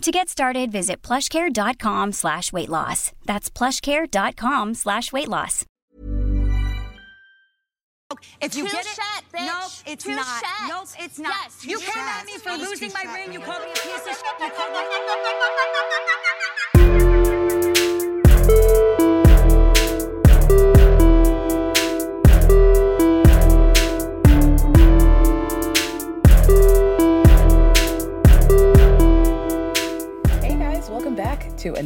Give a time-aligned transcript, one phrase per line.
[0.00, 3.12] To get started, visit plushcare.com slash weight loss.
[3.24, 5.64] That's plushcare.com slash weight loss.
[8.42, 9.46] If you Two get it, shot, bitch.
[9.46, 10.26] nope, it's Two not.
[10.26, 10.68] shot.
[10.68, 11.32] Nope, it's not.
[11.44, 12.20] Yes, you two came shot.
[12.20, 13.32] at me for losing my ring.
[13.32, 13.50] You baby.
[13.50, 14.52] called me a piece of shit.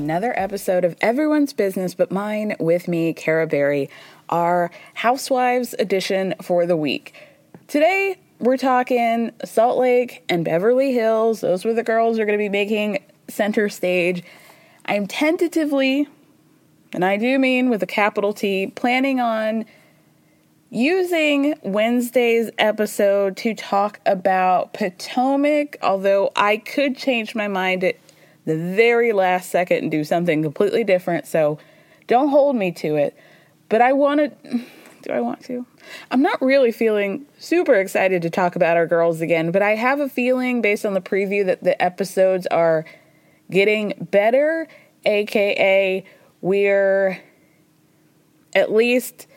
[0.06, 3.91] another episode of Everyone's Business But Mine with me, Cara Berry,
[4.28, 7.12] our Housewives edition for the week.
[7.67, 11.41] Today, we're talking Salt Lake and Beverly Hills.
[11.41, 14.22] Those were the girls are going to be making center stage.
[14.84, 16.06] I'm tentatively,
[16.93, 19.65] and I do mean with a capital T, planning on
[20.71, 27.97] using Wednesday's episode to talk about Potomac, although I could change my mind at
[28.46, 31.26] the very last second and do something completely different.
[31.26, 31.58] So
[32.06, 33.16] don't hold me to it.
[33.68, 34.60] But I want to.
[35.02, 35.64] Do I want to?
[36.10, 40.00] I'm not really feeling super excited to talk about our girls again, but I have
[40.00, 42.84] a feeling based on the preview that the episodes are
[43.48, 44.66] getting better,
[45.04, 46.04] aka,
[46.40, 47.22] we're
[48.56, 49.28] at least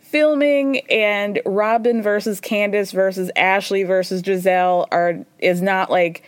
[0.00, 6.24] filming and Robin versus Candace versus Ashley versus Gizelle are is not like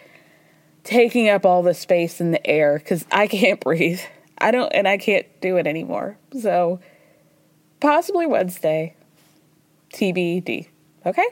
[0.84, 4.00] taking up all the space in the air cuz I can't breathe.
[4.38, 6.16] I don't and I can't do it anymore.
[6.41, 6.81] So
[7.81, 8.94] possibly Wednesday.
[9.92, 10.69] TBD.
[11.04, 11.26] Okay?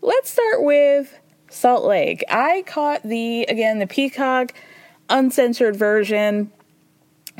[0.00, 1.18] Let's start with
[1.50, 2.24] Salt Lake.
[2.28, 4.52] I caught the again the Peacock
[5.08, 6.52] uncensored version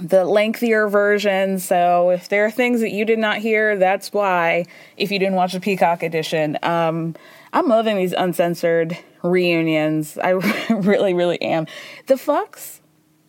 [0.01, 1.59] the lengthier version.
[1.59, 4.67] So if there are things that you did not hear, that's why.
[4.97, 7.15] If you didn't watch the Peacock edition, um,
[7.53, 10.19] I'm loving these uncensored reunions.
[10.19, 10.31] I
[10.71, 11.67] really, really am.
[12.07, 12.81] The fucks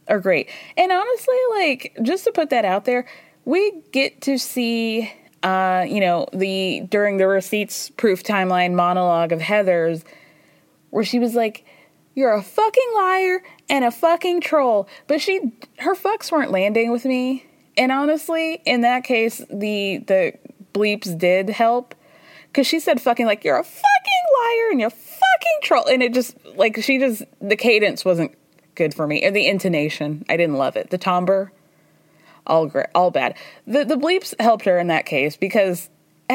[0.07, 3.07] are great, and honestly, like just to put that out there,
[3.45, 5.11] we get to see,
[5.43, 10.03] uh, you know, the during the receipts proof timeline monologue of Heather's,
[10.89, 11.65] where she was like.
[12.13, 14.89] You're a fucking liar and a fucking troll.
[15.07, 17.45] But she her fucks weren't landing with me.
[17.77, 20.33] And honestly, in that case, the the
[20.73, 21.95] bleeps did help.
[22.53, 23.83] Cause she said fucking like you're a fucking
[24.41, 25.85] liar and you're fucking troll.
[25.87, 28.37] And it just like she just the cadence wasn't
[28.75, 29.25] good for me.
[29.25, 30.25] Or the intonation.
[30.29, 30.89] I didn't love it.
[30.89, 31.51] The timbre.
[32.47, 33.35] All great all bad.
[33.67, 35.89] The the bleeps helped her in that case because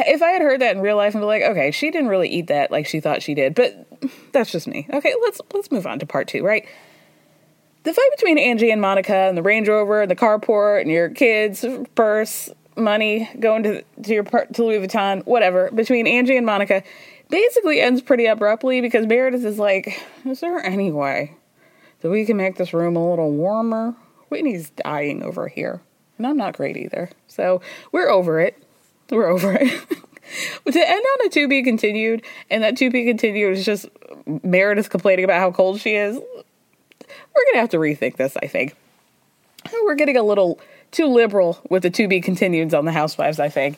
[0.05, 2.29] if I had heard that in real life, I'd be like, okay, she didn't really
[2.29, 3.55] eat that like she thought she did.
[3.55, 3.87] But
[4.31, 4.87] that's just me.
[4.91, 6.67] Okay, let's let's move on to part two, right?
[7.83, 11.09] The fight between Angie and Monica and the Range Rover and the carport and your
[11.09, 11.63] kids'
[11.95, 16.83] purse, money going to to your to Louis Vuitton, whatever, between Angie and Monica
[17.29, 21.33] basically ends pretty abruptly because Meredith is like, is there any way
[22.01, 23.95] that we can make this room a little warmer?
[24.29, 25.81] Whitney's dying over here.
[26.17, 27.09] And I'm not great either.
[27.27, 28.61] So we're over it.
[29.09, 29.69] We're over it.
[30.71, 33.87] to end on a to be continued, and that to be continued is just
[34.43, 36.17] Meredith complaining about how cold she is.
[36.17, 38.75] We're gonna have to rethink this, I think.
[39.83, 40.59] We're getting a little
[40.91, 43.77] too liberal with the to be continueds on the Housewives, I think.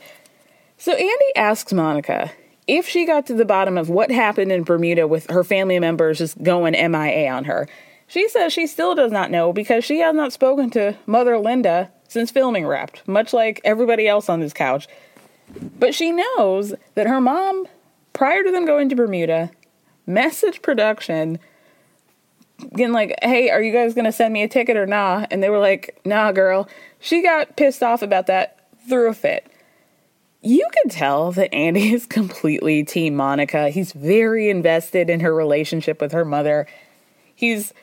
[0.78, 2.32] So Andy asks Monica
[2.68, 6.20] if she got to the bottom of what happened in Bermuda with her family members
[6.20, 7.68] just going MIA on her.
[8.08, 11.92] She says she still does not know because she has not spoken to Mother Linda
[12.08, 14.88] since filming wrapped, much like everybody else on this couch.
[15.80, 17.68] But she knows that her mom,
[18.14, 19.52] prior to them going to Bermuda,
[20.08, 21.40] messaged production
[22.74, 25.26] getting like, hey, are you guys gonna send me a ticket or nah?
[25.32, 26.68] And they were like, nah, girl.
[27.00, 29.48] She got pissed off about that, threw a fit.
[30.42, 33.70] You can tell that Andy is completely Team Monica.
[33.70, 36.68] He's very invested in her relationship with her mother.
[37.36, 37.74] He's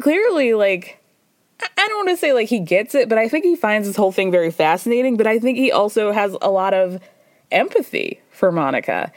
[0.00, 1.00] clearly like,
[1.60, 3.96] I don't want to say like he gets it, but I think he finds this
[3.96, 5.16] whole thing very fascinating.
[5.16, 7.00] But I think he also has a lot of
[7.50, 9.12] empathy for Monica.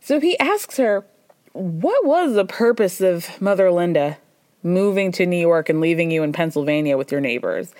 [0.00, 1.04] So he asks her,
[1.52, 4.18] what was the purpose of Mother Linda
[4.62, 7.74] moving to New York and leaving you in Pennsylvania with your neighbors?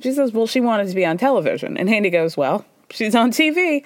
[0.00, 1.76] She says, Well, she wanted to be on television.
[1.76, 3.84] And Andy goes, Well, she's on TV.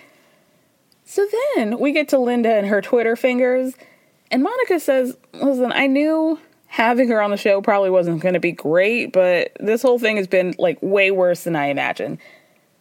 [1.05, 3.75] So then we get to Linda and her Twitter fingers.
[4.31, 8.41] And Monica says, Listen, I knew having her on the show probably wasn't going to
[8.41, 12.19] be great, but this whole thing has been like way worse than I imagined.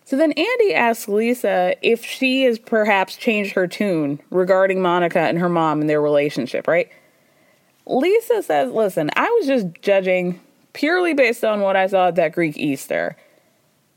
[0.05, 5.37] So then Andy asks Lisa if she has perhaps changed her tune regarding Monica and
[5.37, 6.89] her mom and their relationship, right?
[7.85, 10.39] Lisa says, Listen, I was just judging
[10.73, 13.15] purely based on what I saw at that Greek Easter,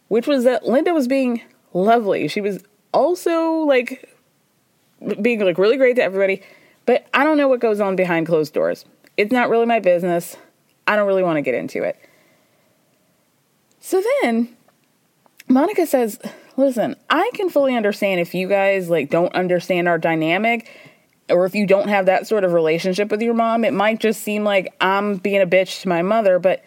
[0.09, 1.43] which was that Linda was being
[1.73, 2.29] lovely.
[2.29, 4.09] She was also like
[5.21, 6.43] being like really great to everybody,
[6.87, 8.85] but I don't know what goes on behind closed doors.
[9.17, 10.37] It's not really my business.
[10.87, 11.97] I don't really want to get into it.
[13.81, 14.57] So then
[15.49, 16.19] Monica says,
[16.57, 20.71] "Listen, I can fully understand if you guys like don't understand our dynamic
[21.29, 24.23] or if you don't have that sort of relationship with your mom, it might just
[24.23, 26.65] seem like I'm being a bitch to my mother, but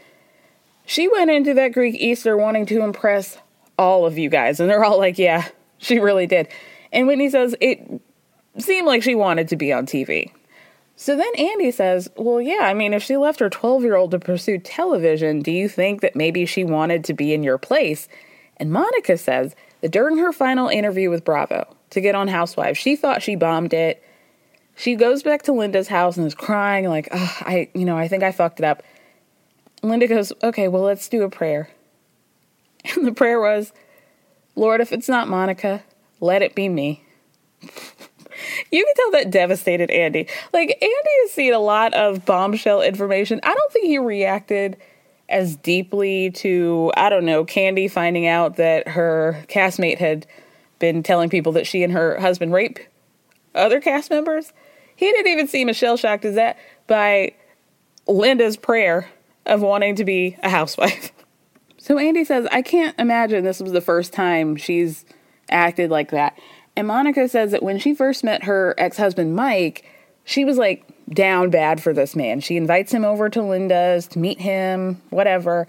[0.86, 3.38] she went into that Greek Easter wanting to impress
[3.78, 5.48] all of you guys and they're all like, "Yeah,
[5.78, 6.48] she really did."
[6.92, 8.02] And Whitney says it
[8.58, 10.32] seemed like she wanted to be on TV.
[10.98, 14.12] So then Andy says, Well, yeah, I mean, if she left her 12 year old
[14.12, 18.08] to pursue television, do you think that maybe she wanted to be in your place?
[18.58, 22.96] And Monica says that during her final interview with Bravo to get on Housewives, she
[22.96, 24.02] thought she bombed it.
[24.76, 28.08] She goes back to Linda's house and is crying, like, oh, I, you know, I
[28.08, 28.84] think I fucked it up.
[29.82, 31.70] Linda goes, okay, well, let's do a prayer.
[32.96, 33.74] And the prayer was,
[34.56, 35.84] Lord, if it's not Monica,
[36.20, 37.04] let it be me.
[37.62, 40.28] you can tell that devastated Andy.
[40.54, 43.40] Like, Andy has seen a lot of bombshell information.
[43.42, 44.78] I don't think he reacted
[45.30, 50.28] as deeply to, I don't know, Candy finding out that her castmate had
[50.78, 52.80] been telling people that she and her husband rape
[53.56, 54.54] other cast members.
[54.96, 56.58] He didn't even seem as shell shocked as that
[56.88, 57.34] by
[58.08, 59.10] Linda's prayer
[59.46, 61.12] of wanting to be a housewife.
[61.78, 65.06] So Andy says, I can't imagine this was the first time she's
[65.52, 66.36] acted like that.
[66.76, 69.86] And Monica says that when she first met her ex husband, Mike,
[70.24, 72.42] she was like down bad for this man.
[72.42, 75.68] She invites him over to Linda's to meet him, whatever.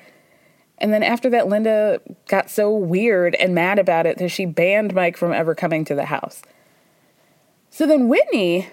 [0.78, 4.94] And then after that, Linda got so weird and mad about it that she banned
[4.94, 6.40] Mike from ever coming to the house.
[7.68, 8.68] So then Whitney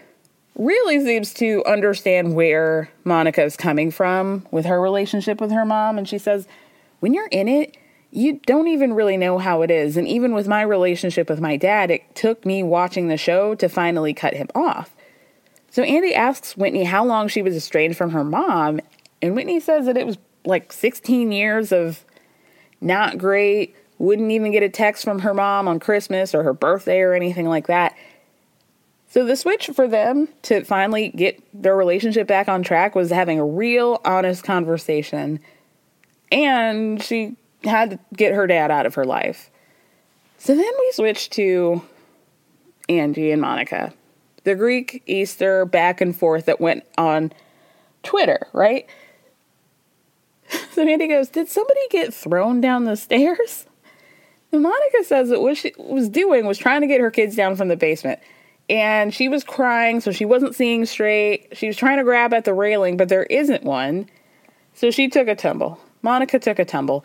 [0.56, 5.98] really seems to understand where Monica is coming from with her relationship with her mom.
[5.98, 6.48] And she says,
[7.00, 7.78] when you're in it,
[8.12, 9.98] you don't even really know how it is.
[9.98, 13.68] And even with my relationship with my dad, it took me watching the show to
[13.68, 14.96] finally cut him off.
[15.72, 18.80] So Andy asks Whitney how long she was estranged from her mom,
[19.24, 22.06] and Whitney says that it was like 16 years of
[22.80, 27.00] not great, wouldn't even get a text from her mom on Christmas or her birthday
[27.00, 27.96] or anything like that.
[29.14, 33.40] So the switch for them to finally get their relationship back on track was having
[33.40, 35.40] a real honest conversation.
[36.32, 39.52] And she had to get her dad out of her life.
[40.40, 41.84] So then we switch to
[42.90, 43.94] Angie and Monica
[44.46, 47.32] the Greek Easter back and forth that went on
[48.02, 48.88] Twitter, right?
[50.72, 53.68] So Andy goes, Did somebody get thrown down the stairs?
[54.52, 57.56] And Monica says that what she was doing was trying to get her kids down
[57.56, 58.20] from the basement.
[58.70, 61.50] And she was crying, so she wasn't seeing straight.
[61.58, 64.10] She was trying to grab at the railing, but there isn't one.
[64.74, 65.80] So she took a tumble.
[66.02, 67.04] Monica took a tumble.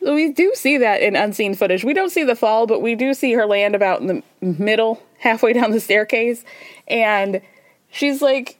[0.00, 1.82] We do see that in unseen footage.
[1.82, 5.02] We don't see the fall, but we do see her land about in the middle,
[5.18, 6.44] halfway down the staircase.
[6.86, 7.42] And
[7.90, 8.58] she's like,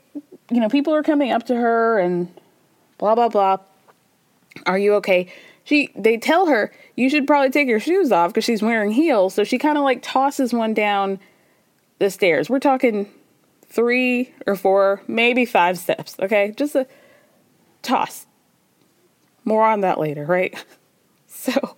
[0.51, 2.29] you know, people are coming up to her and
[2.99, 3.59] blah, blah, blah.
[4.67, 5.33] Are you okay?
[5.63, 9.35] She, they tell her, you should probably take your shoes off because she's wearing heels.
[9.35, 11.21] So she kind of like tosses one down
[11.99, 12.49] the stairs.
[12.49, 13.11] We're talking
[13.67, 16.17] three or four, maybe five steps.
[16.21, 16.53] Okay.
[16.57, 16.87] Just a
[17.83, 18.27] toss.
[19.45, 20.55] More on that later, right?
[21.31, 21.77] So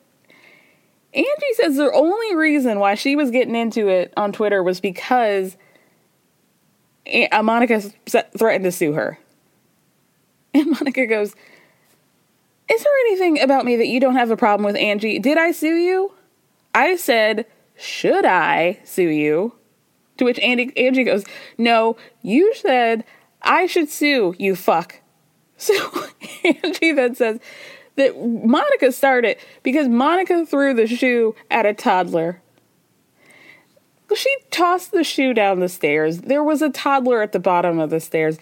[1.12, 5.56] Angie says the only reason why she was getting into it on Twitter was because
[7.32, 7.82] uh, Monica
[8.38, 9.18] threatened to sue her.
[10.52, 11.28] And Monica goes,
[12.68, 15.20] Is there anything about me that you don't have a problem with, Angie?
[15.20, 16.12] Did I sue you?
[16.74, 17.46] I said,
[17.76, 19.54] Should I sue you?
[20.20, 21.24] To which Andy, Angie goes,
[21.56, 23.04] No, you said
[23.40, 25.00] I should sue you, fuck.
[25.56, 25.74] So
[26.44, 27.38] Angie then says
[27.96, 32.40] that Monica started because Monica threw the shoe at a toddler.
[34.14, 36.22] She tossed the shoe down the stairs.
[36.22, 38.38] There was a toddler at the bottom of the stairs.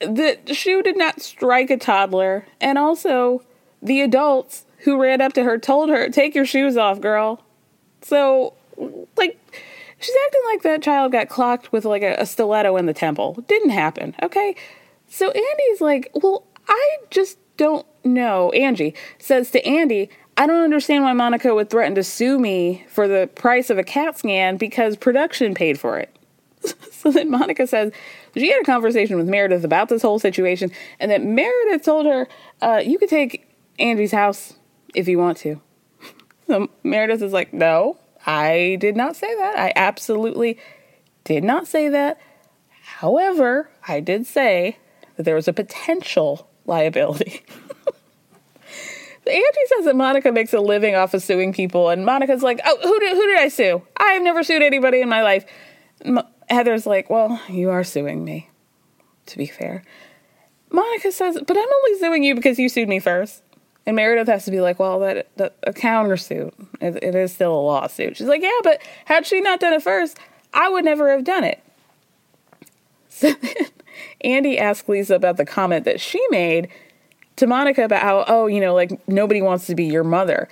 [0.00, 2.46] The shoe did not strike a toddler.
[2.62, 3.42] And also,
[3.82, 7.42] the adults who ran up to her told her, Take your shoes off, girl.
[8.02, 8.52] So,
[9.16, 9.38] like,
[10.04, 13.42] she's acting like that child got clocked with like a, a stiletto in the temple.
[13.48, 14.54] Didn't happen, okay?
[15.08, 18.50] So Andy's like, Well, I just don't know.
[18.50, 23.06] Angie says to Andy, I don't understand why Monica would threaten to sue me for
[23.06, 26.14] the price of a CAT scan because production paid for it.
[26.90, 27.92] so then Monica says
[28.34, 32.28] she had a conversation with Meredith about this whole situation, and that Meredith told her,
[32.62, 34.54] uh, You could take Andy's house
[34.94, 35.60] if you want to.
[36.46, 37.96] So Meredith is like, No,
[38.26, 39.58] I did not say that.
[39.58, 40.58] I absolutely
[41.24, 42.18] did not say that.
[42.82, 44.78] However, I did say
[45.16, 47.42] that there was a potential liability.
[49.26, 52.78] Angie says that Monica makes a living off of suing people, and Monica's like, "Oh,
[52.82, 53.82] who did who did I sue?
[53.96, 55.46] I've never sued anybody in my life."
[56.48, 58.50] Heather's like, "Well, you are suing me."
[59.26, 59.82] To be fair,
[60.70, 63.42] Monica says, "But I'm only suing you because you sued me first.
[63.86, 66.52] And Meredith has to be like, "Well, that, that a countersuit.
[66.80, 69.82] It, it is still a lawsuit." She's like, "Yeah, but had she not done it
[69.82, 70.18] first,
[70.52, 71.62] I would never have done it."
[73.08, 73.66] So then
[74.22, 76.68] Andy asked Lisa about the comment that she made
[77.36, 80.48] to Monica about how, oh, you know, like nobody wants to be your mother.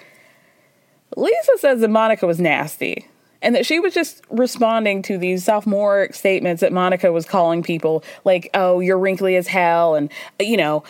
[1.16, 3.06] Lisa says that Monica was nasty
[3.40, 8.02] and that she was just responding to these sophomoric statements that Monica was calling people
[8.24, 9.94] like, oh, you're wrinkly as hell.
[9.94, 10.10] And,
[10.40, 10.84] you know,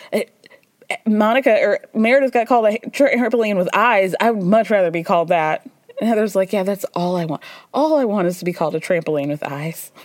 [1.05, 4.15] Monica or Meredith got called a trampoline with eyes.
[4.19, 5.65] I would much rather be called that.
[5.99, 7.41] And Heather's like, yeah, that's all I want.
[7.73, 9.91] All I want is to be called a trampoline with eyes.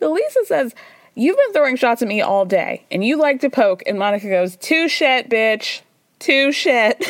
[0.00, 0.74] So Lisa says,
[1.14, 3.82] You've been throwing shots at me all day, and you like to poke.
[3.86, 5.80] And Monica goes, Too shit, bitch.
[6.18, 7.02] Too shit.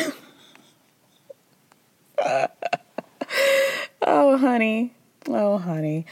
[4.01, 4.93] oh, honey.
[5.27, 6.05] Oh, honey.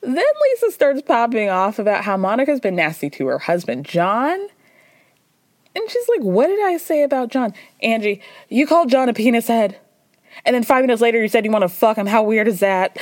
[0.00, 4.38] Then Lisa starts popping off about how Monica's been nasty to her husband, John.
[5.74, 7.54] And she's like, What did I say about John?
[7.82, 9.78] Angie, you called John a penis head.
[10.44, 12.06] And then five minutes later, you said you want to fuck him.
[12.06, 12.98] How weird is that?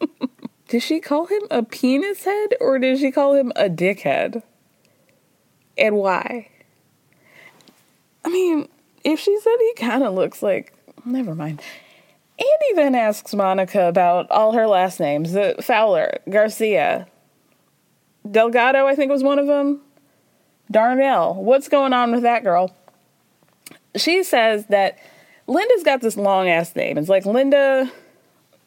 [0.68, 4.42] did she call him a penis head or did she call him a dickhead?
[5.78, 6.50] And why?
[8.24, 8.68] I mean,
[9.04, 10.72] if she said he kind of looks like.
[11.04, 11.62] Never mind.
[12.38, 17.06] Andy then asks Monica about all her last names the Fowler, Garcia,
[18.28, 19.83] Delgado, I think was one of them.
[20.74, 21.34] Darnell.
[21.36, 22.74] What's going on with that girl?
[23.94, 24.98] She says that
[25.46, 26.98] Linda's got this long ass name.
[26.98, 27.90] It's like Linda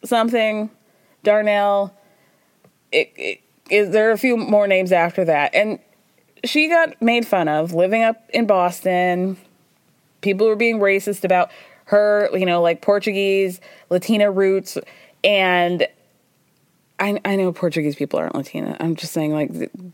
[0.05, 0.71] something,
[1.23, 1.93] Darnell.
[2.93, 5.79] It, it, is there are a few more names after that, and
[6.45, 9.35] she got made fun of living up in Boston.
[10.21, 11.51] People were being racist about
[11.85, 13.59] her, you know, like Portuguese,
[13.89, 14.77] Latina roots,
[15.25, 15.85] and
[16.99, 18.75] I I know Portuguese people aren't Latina.
[18.79, 19.51] I'm just saying like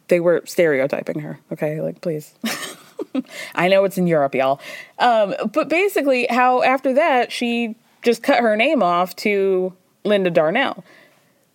[0.08, 1.40] they were stereotyping her.
[1.52, 2.34] Okay, like please.
[3.56, 4.60] I know it's in Europe, y'all.
[5.00, 10.84] Um, but basically, how after that she just cut her name off to Linda Darnell.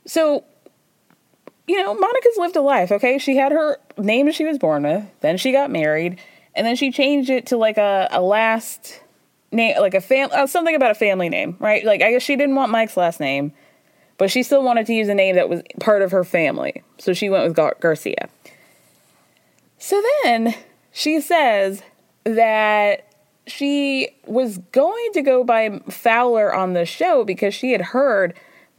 [0.07, 0.45] So,
[1.67, 2.91] you know, Monica's lived a life.
[2.91, 5.05] Okay, she had her name she was born with.
[5.21, 6.19] Then she got married,
[6.55, 9.01] and then she changed it to like a, a last
[9.53, 11.85] name, like a family, uh, something about a family name, right?
[11.85, 13.53] Like I guess she didn't want Mike's last name,
[14.19, 16.83] but she still wanted to use a name that was part of her family.
[16.99, 18.29] So she went with Gar- Garcia.
[19.79, 20.55] So then
[20.93, 21.83] she says
[22.25, 23.07] that
[23.47, 28.35] she was going to go by Fowler on the show because she had heard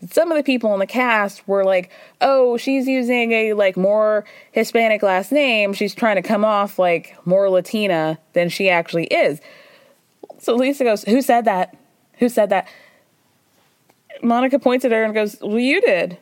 [0.09, 1.91] some of the people in the cast were like,
[2.21, 5.73] "Oh, she's using a like more Hispanic last name.
[5.73, 9.41] She's trying to come off like more Latina than she actually is."
[10.37, 11.75] So Lisa goes, "Who said that?
[12.19, 12.67] Who said that?"
[14.21, 16.17] Monica points at her and goes, "Well, you did."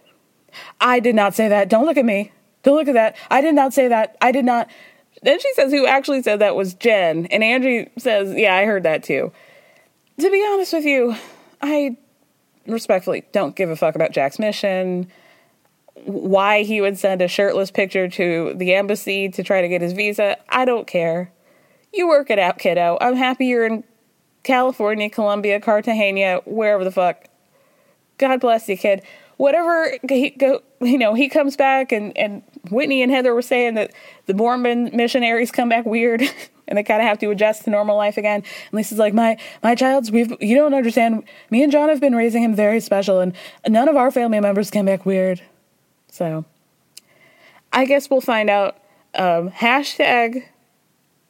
[0.80, 1.70] I did not say that.
[1.70, 2.32] Don't look at me.
[2.64, 3.16] Don't look at that.
[3.30, 4.18] I did not say that.
[4.22, 4.70] I did not.
[5.24, 7.26] Then she says who actually said that was Jen.
[7.28, 9.32] And Angie says, Yeah, I heard that too.
[10.20, 11.16] To be honest with you,
[11.62, 11.98] I
[12.66, 15.10] respectfully don't give a fuck about Jack's mission,
[16.06, 19.94] why he would send a shirtless picture to the embassy to try to get his
[19.94, 20.38] visa.
[20.50, 21.32] I don't care.
[21.94, 22.98] You work it out, kiddo.
[23.00, 23.84] I'm happy you're in
[24.44, 27.26] California, Colombia, Cartagena, wherever the fuck.
[28.18, 29.04] God bless you, kid.
[29.38, 33.76] Whatever he go, you know, he comes back, and and Whitney and Heather were saying
[33.76, 33.92] that
[34.26, 36.22] the Mormon missionaries come back weird,
[36.68, 38.42] and they kind of have to adjust to normal life again.
[38.42, 41.24] And Lisa's like, my my child's, we've you don't understand.
[41.52, 43.34] Me and John have been raising him very special, and
[43.68, 45.42] none of our family members came back weird.
[46.10, 46.46] So,
[47.72, 48.78] I guess we'll find out.
[49.16, 50.44] Um, hashtag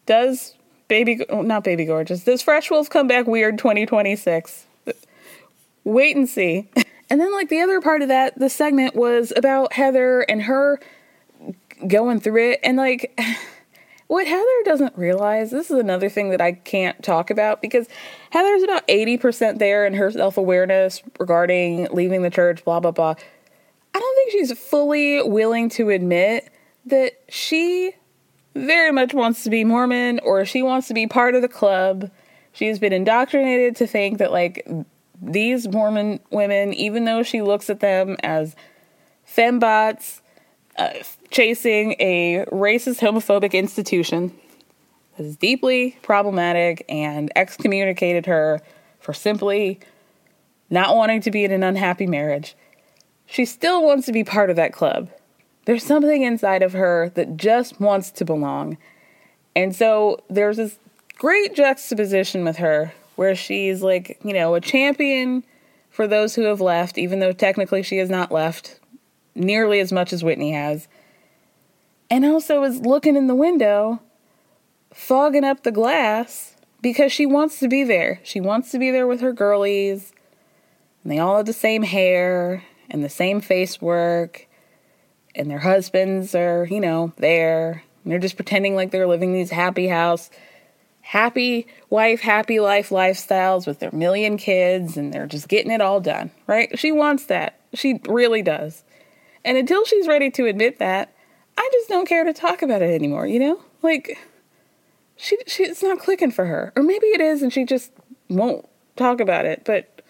[0.06, 0.56] does
[0.88, 4.66] baby not baby gorgeous does fresh wolf come back weird 2026
[5.88, 6.70] wait and see.
[7.10, 10.80] And then like the other part of that the segment was about heather and her
[11.88, 12.60] going through it.
[12.64, 13.18] And like
[14.08, 17.88] what heather doesn't realize this is another thing that i can't talk about because
[18.30, 23.16] heather's about 80% there in her self-awareness regarding leaving the church blah blah blah.
[23.94, 26.50] I don't think she's fully willing to admit
[26.86, 27.94] that she
[28.54, 32.10] very much wants to be Mormon or she wants to be part of the club.
[32.54, 34.68] She's been indoctrinated to think that, like,
[35.22, 38.56] these Mormon women, even though she looks at them as
[39.28, 40.22] fembots
[40.78, 40.94] uh,
[41.32, 44.32] chasing a racist, homophobic institution,
[45.18, 48.62] is deeply problematic and excommunicated her
[49.00, 49.80] for simply
[50.70, 52.56] not wanting to be in an unhappy marriage.
[53.26, 55.10] She still wants to be part of that club.
[55.66, 58.78] There's something inside of her that just wants to belong.
[59.56, 60.78] And so there's this
[61.16, 65.44] great juxtaposition with her where she's like, you know, a champion
[65.90, 68.80] for those who have left, even though technically she has not left
[69.36, 70.88] nearly as much as Whitney has.
[72.10, 74.02] And also is looking in the window,
[74.94, 78.22] fogging up the glass because she wants to be there.
[78.24, 80.14] She wants to be there with her girlies.
[81.04, 84.48] And they all have the same hair and the same face work
[85.38, 87.84] and their husbands are, you know, there.
[88.04, 90.30] And they're just pretending like they're living these happy house,
[91.08, 96.02] happy wife, happy life lifestyles with their million kids, and they're just getting it all
[96.02, 96.78] done, right?
[96.78, 97.62] She wants that.
[97.74, 98.84] She really does.
[99.46, 101.16] And until she's ready to admit that,
[101.58, 103.62] I just don't care to talk about it anymore, you know?
[103.82, 104.18] Like,
[105.16, 106.74] she, she it's not clicking for her.
[106.76, 107.94] Or maybe it is and she just
[108.28, 108.68] won't
[108.98, 110.02] talk about it, but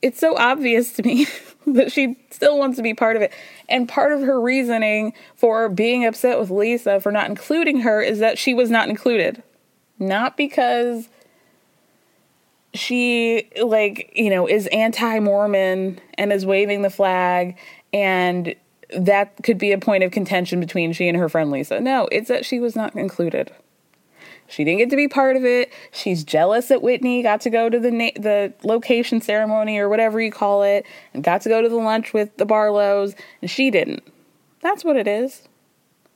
[0.00, 1.26] it's so obvious to me
[1.66, 3.30] that she still wants to be part of it.
[3.68, 8.20] And part of her reasoning for being upset with Lisa for not including her is
[8.20, 9.42] that she was not included.
[9.98, 11.08] Not because
[12.74, 17.56] she, like, you know, is anti Mormon and is waving the flag,
[17.92, 18.54] and
[18.96, 21.80] that could be a point of contention between she and her friend Lisa.
[21.80, 23.52] No, it's that she was not included.
[24.46, 25.72] She didn't get to be part of it.
[25.90, 30.20] She's jealous that Whitney got to go to the na- the location ceremony or whatever
[30.20, 33.70] you call it, and got to go to the lunch with the Barlows, and she
[33.70, 34.02] didn't.
[34.60, 35.48] That's what it is.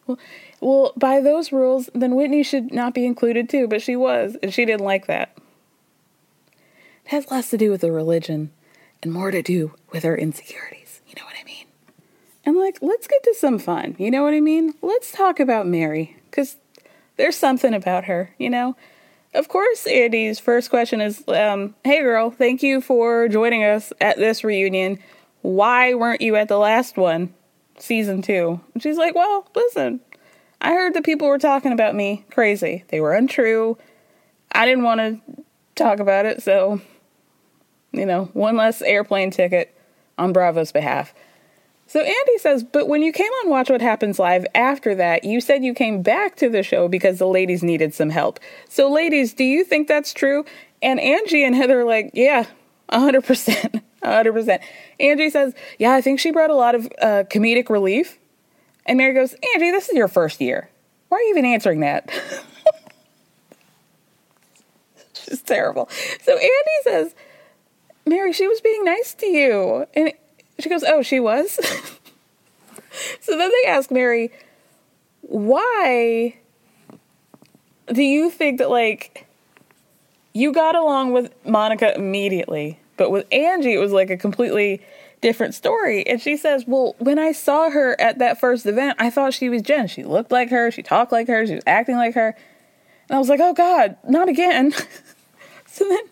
[0.06, 0.18] Well,
[0.60, 4.52] well, by those rules, then Whitney should not be included too, but she was, and
[4.52, 5.36] she didn't like that.
[7.04, 8.50] It has less to do with the religion
[9.02, 11.00] and more to do with her insecurities.
[11.06, 11.66] You know what I mean?
[12.44, 13.94] And like, let's get to some fun.
[13.98, 14.74] You know what I mean?
[14.82, 16.56] Let's talk about Mary, because
[17.16, 18.76] there's something about her, you know?
[19.34, 24.16] Of course, Andy's first question is um, Hey, girl, thank you for joining us at
[24.16, 24.98] this reunion.
[25.42, 27.34] Why weren't you at the last one,
[27.78, 28.60] season two?
[28.72, 30.00] And she's like, Well, listen,
[30.60, 32.84] I heard that people were talking about me crazy.
[32.88, 33.78] They were untrue.
[34.52, 35.44] I didn't want to
[35.74, 36.80] talk about it, so,
[37.92, 39.74] you know, one less airplane ticket
[40.16, 41.14] on Bravo's behalf.
[41.86, 45.40] So Andy says, but when you came on Watch What Happens Live after that, you
[45.40, 48.38] said you came back to the show because the ladies needed some help.
[48.68, 50.44] So, ladies, do you think that's true?
[50.82, 52.44] And Angie and Heather are like, yeah,
[52.92, 53.82] 100%.
[54.02, 54.60] 100%.
[55.00, 58.18] Angie says, yeah, I think she brought a lot of uh, comedic relief.
[58.88, 60.70] And Mary goes, Angie, this is your first year.
[61.10, 62.10] Why are you even answering that?
[65.12, 65.90] She's terrible.
[66.22, 66.48] So Andy
[66.82, 67.14] says,
[68.06, 69.86] Mary, she was being nice to you.
[69.94, 70.12] And
[70.58, 71.52] she goes, Oh, she was?
[73.20, 74.32] so then they ask Mary,
[75.20, 76.34] Why
[77.92, 79.26] do you think that, like,
[80.32, 84.80] you got along with Monica immediately, but with Angie, it was like a completely
[85.20, 86.06] different story.
[86.06, 89.48] And she says, Well, when I saw her at that first event, I thought she
[89.48, 89.88] was Jen.
[89.88, 92.36] She looked like her, she talked like her, she was acting like her.
[93.08, 94.72] And I was like, Oh God, not again.
[95.66, 96.04] so then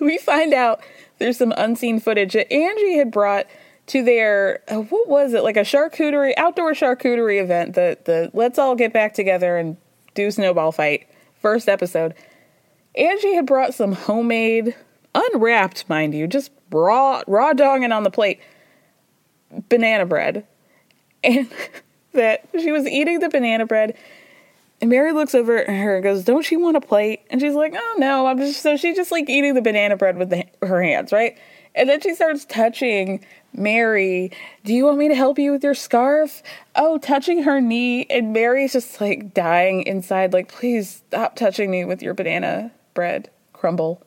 [0.00, 0.82] we find out
[1.18, 3.46] there's some unseen footage that Angie had brought
[3.86, 8.58] to their uh, what was it like a charcuterie outdoor charcuterie event the the let's
[8.58, 9.76] all get back together and
[10.14, 11.08] do snowball fight
[11.40, 12.14] first episode
[12.94, 14.74] angie had brought some homemade
[15.14, 18.40] unwrapped mind you just raw raw dog and on the plate
[19.68, 20.46] banana bread
[21.22, 21.48] and
[22.12, 23.96] that she was eating the banana bread
[24.82, 27.20] And Mary looks over at her and goes, Don't you want a plate?
[27.30, 28.26] And she's like, Oh, no.
[28.26, 31.38] I'm just, so she's just like eating the banana bread with the, her hands, right?
[31.74, 34.32] And then she starts touching Mary.
[34.64, 36.42] Do you want me to help you with your scarf?
[36.74, 38.06] Oh, touching her knee.
[38.10, 43.30] And Mary's just like dying inside, like, Please stop touching me with your banana bread
[43.52, 44.02] crumble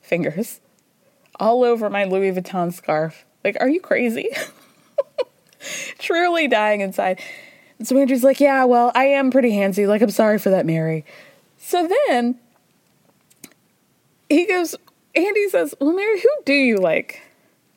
[0.00, 0.60] fingers
[1.38, 3.24] all over my Louis Vuitton scarf.
[3.42, 4.28] Like, are you crazy?
[5.98, 7.20] Truly dying inside.
[7.78, 9.86] And so Andrew's like, Yeah, well, I am pretty handsy.
[9.86, 11.04] Like, I'm sorry for that, Mary.
[11.58, 12.38] So then
[14.28, 14.74] he goes,
[15.14, 17.22] Andy says, Well, Mary, who do you like?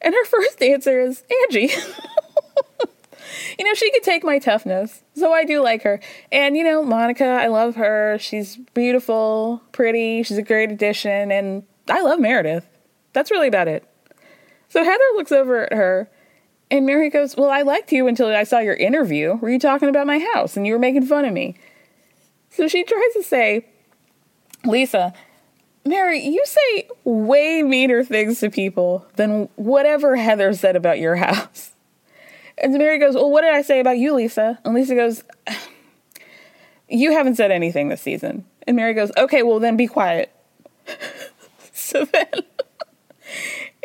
[0.02, 1.74] And her first answer is Angie.
[3.60, 5.04] you know, she could take my toughness.
[5.16, 6.00] So I do like her.
[6.32, 8.18] And, you know, Monica, I love her.
[8.20, 10.24] She's beautiful, pretty.
[10.24, 11.32] She's a great addition.
[11.32, 12.68] And I love Meredith.
[13.18, 13.84] That's really about it.
[14.70, 16.08] So Heather looks over at her
[16.70, 19.90] and Mary goes, Well, I liked you until I saw your interview where you talking
[19.90, 21.56] about my house and you were making fun of me.
[22.52, 23.66] So she tries to say,
[24.66, 25.16] Lisa,
[25.84, 31.72] Mary, you say way meaner things to people than whatever Heather said about your house.
[32.60, 34.60] And Mary goes, Well, what did I say about you, Lisa?
[34.64, 35.24] And Lisa goes,
[36.88, 38.46] You haven't said anything this season.
[38.68, 40.32] And Mary goes, Okay, well, then be quiet.
[41.74, 42.44] so then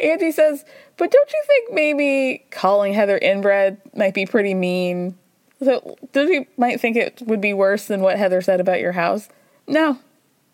[0.03, 0.65] Andy says,
[0.97, 5.17] But don't you think maybe calling Heather inbred might be pretty mean?
[5.63, 9.29] So, you might think it would be worse than what Heather said about your house?
[9.69, 9.99] No,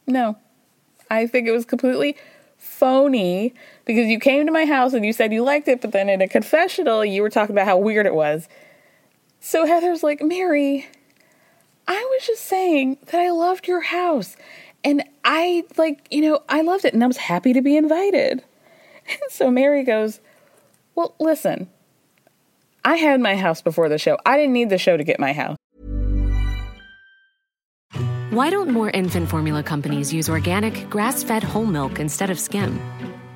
[0.06, 0.36] no.
[1.10, 2.16] I think it was completely
[2.58, 6.08] phony because you came to my house and you said you liked it, but then
[6.08, 8.48] in a confessional, you were talking about how weird it was.
[9.40, 10.86] So Heather's like, Mary,
[11.86, 14.36] I was just saying that I loved your house.
[14.84, 18.44] And I, like, you know, I loved it and I was happy to be invited.
[19.30, 20.20] So Mary goes,
[20.94, 21.68] Well, listen,
[22.84, 24.18] I had my house before the show.
[24.24, 25.56] I didn't need the show to get my house.
[28.30, 32.78] Why don't more infant formula companies use organic, grass fed whole milk instead of skim?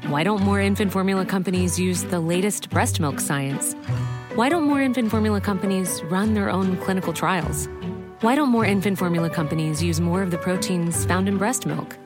[0.09, 3.75] Why don't more infant formula companies use the latest breast milk science?
[4.35, 7.69] Why don't more infant formula companies run their own clinical trials?
[8.21, 11.97] Why don't more infant formula companies use more of the proteins found in breast milk?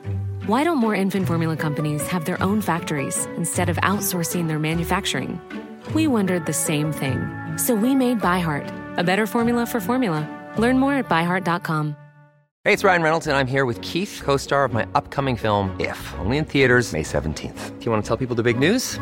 [0.47, 5.41] Why don't more infant formula companies have their own factories instead of outsourcing their manufacturing?
[5.93, 7.27] We wondered the same thing.
[7.57, 10.23] So we made ByHeart, a better formula for formula.
[10.57, 11.97] Learn more at byheart.com.
[12.63, 15.75] Hey, it's Ryan Reynolds, and I'm here with Keith, co star of my upcoming film,
[15.81, 17.79] If, only in theaters, May 17th.
[17.79, 19.01] Do you want to tell people the big news?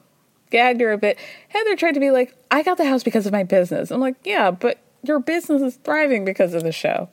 [0.51, 1.17] gagged her a bit.
[1.47, 3.89] Heather tried to be like, I got the house because of my business.
[3.89, 7.09] I'm like, yeah, but your business is thriving because of the show.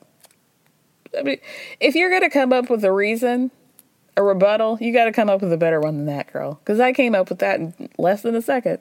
[1.16, 1.38] I mean,
[1.80, 3.50] if you're going to come up with a reason,
[4.16, 6.60] a rebuttal, you got to come up with a better one than that, girl.
[6.62, 8.80] Because I came up with that in less than a second.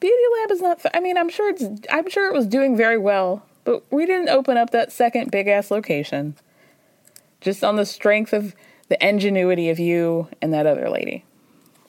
[0.00, 0.80] Beauty Lab is not.
[0.92, 1.64] I mean, I'm sure it's.
[1.90, 5.46] I'm sure it was doing very well, but we didn't open up that second big
[5.46, 6.34] ass location.
[7.40, 8.54] Just on the strength of
[8.88, 11.24] the ingenuity of you and that other lady.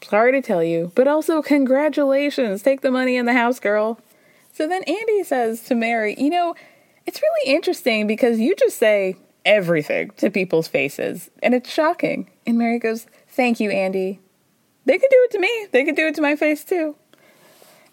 [0.08, 2.62] Sorry to tell you, but also congratulations.
[2.62, 4.00] Take the money in the house, girl.
[4.54, 6.54] So then Andy says to Mary, You know,
[7.08, 9.16] it's really interesting because you just say
[9.46, 12.30] everything to people's faces, and it's shocking.
[12.46, 14.20] And Mary goes, Thank you, Andy.
[14.86, 16.96] They could do it to me, they could do it to my face too.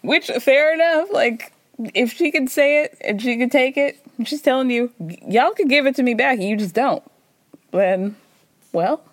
[0.01, 1.11] Which, fair enough.
[1.11, 1.51] Like,
[1.95, 4.91] if she could say it and she could take it, she's telling you,
[5.27, 7.03] y'all could give it to me back, you just don't.
[7.71, 8.17] Then,
[8.71, 9.03] well,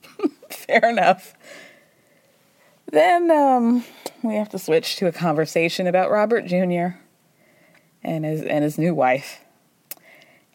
[0.50, 1.34] fair enough.
[2.90, 3.84] Then um,
[4.22, 6.98] we have to switch to a conversation about Robert Jr.
[8.02, 9.44] and his and his new wife.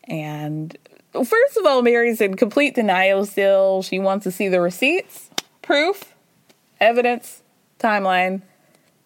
[0.06, 0.76] And
[1.14, 3.84] first of all, Mary's in complete denial still.
[3.84, 5.30] She wants to see the receipts,
[5.62, 6.16] proof,
[6.80, 7.44] evidence,
[7.80, 8.42] timeline,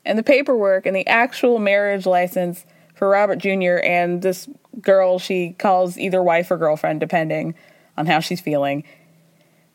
[0.05, 3.77] and the paperwork and the actual marriage license for Robert Jr.
[3.83, 4.49] and this
[4.81, 7.55] girl she calls either wife or girlfriend, depending
[7.97, 8.83] on how she's feeling.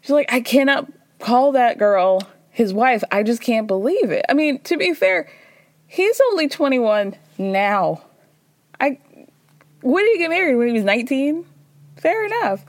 [0.00, 2.20] She's like, I cannot call that girl
[2.52, 3.02] his wife.
[3.10, 4.24] I just can't believe it.
[4.28, 5.28] I mean, to be fair,
[5.86, 8.02] he's only 21 now.
[8.80, 8.98] I
[9.80, 10.54] when did he get married?
[10.54, 11.44] When he was 19?
[11.96, 12.64] Fair enough.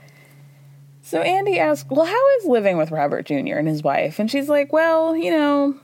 [1.02, 3.56] So Andy asked, Well, how is living with Robert Jr.
[3.56, 4.18] and his wife?
[4.18, 5.78] And she's like, Well, you know,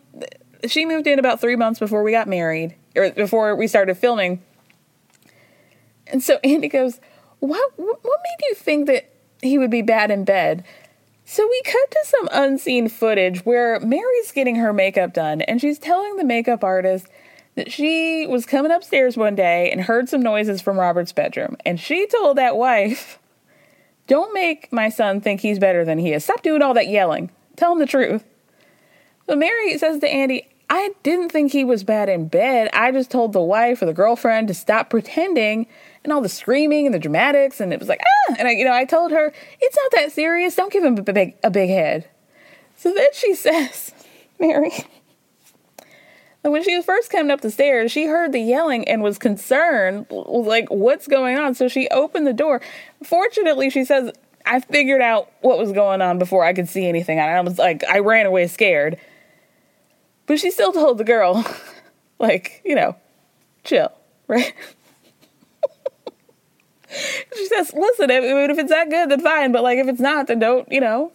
[0.66, 4.42] she moved in about three months before we got married, or before we started filming.
[6.08, 7.00] And so Andy goes,
[7.40, 9.10] what what made you think that
[9.42, 10.64] he would be bad in bed?
[11.32, 15.78] So we cut to some unseen footage where Mary's getting her makeup done and she's
[15.78, 17.06] telling the makeup artist
[17.54, 21.56] that she was coming upstairs one day and heard some noises from Robert's bedroom.
[21.64, 23.20] And she told that wife,
[24.08, 26.24] Don't make my son think he's better than he is.
[26.24, 27.30] Stop doing all that yelling.
[27.54, 28.24] Tell him the truth.
[29.26, 32.70] But Mary says to Andy, I didn't think he was bad in bed.
[32.72, 35.68] I just told the wife or the girlfriend to stop pretending
[36.04, 37.60] and all the screaming and the dramatics.
[37.60, 38.36] And it was like, ah.
[38.38, 40.54] And I, you know, I told her, it's not that serious.
[40.54, 42.08] Don't give him a big, a big head.
[42.76, 43.92] So then she says,
[44.38, 44.72] Mary,
[46.42, 49.18] And when she was first coming up the stairs, she heard the yelling and was
[49.18, 51.54] concerned, like, what's going on?
[51.54, 52.62] So she opened the door.
[53.02, 54.10] Fortunately, she says,
[54.46, 57.20] I figured out what was going on before I could see anything.
[57.20, 58.98] I was like, I ran away scared.
[60.26, 61.44] But she still told the girl,
[62.18, 62.96] like, you know,
[63.64, 63.92] chill,
[64.28, 64.54] right?
[67.36, 69.52] She says, listen, I mean, if it's that good, then fine.
[69.52, 71.12] But like, if it's not, then don't, you know.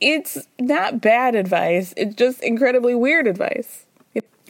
[0.00, 1.94] It's not bad advice.
[1.96, 3.86] It's just incredibly weird advice.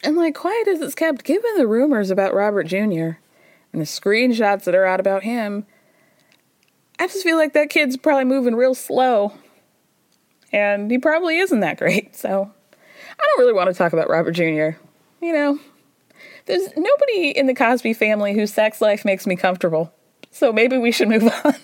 [0.03, 3.17] And like quiet as it's kept, given the rumors about Robert Jr.
[3.73, 5.65] and the screenshots that are out about him,
[6.99, 9.33] I just feel like that kid's probably moving real slow.
[10.53, 12.15] And he probably isn't that great.
[12.15, 14.79] So I don't really want to talk about Robert Jr.
[15.23, 15.59] You know,
[16.47, 19.93] there's nobody in the Cosby family whose sex life makes me comfortable.
[20.35, 21.55] So maybe we should move on.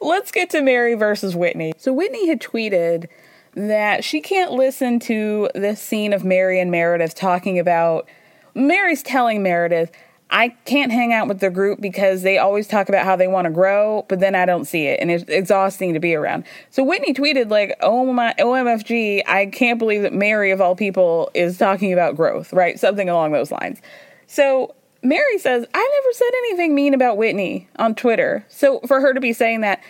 [0.00, 1.72] Let's get to Mary versus Whitney.
[1.78, 3.06] So Whitney had tweeted
[3.54, 8.08] that she can't listen to this scene of Mary and Meredith talking about.
[8.52, 9.92] Mary's telling Meredith,
[10.30, 13.44] I can't hang out with the group because they always talk about how they want
[13.44, 16.44] to grow, but then I don't see it, and it's exhausting to be around.
[16.70, 19.22] So Whitney tweeted like, "Oh my, OMFG!
[19.26, 22.78] I can't believe that Mary of all people is talking about growth, right?
[22.78, 23.80] Something along those lines."
[24.26, 29.14] So Mary says, "I never said anything mean about Whitney on Twitter." So for her
[29.14, 29.80] to be saying that,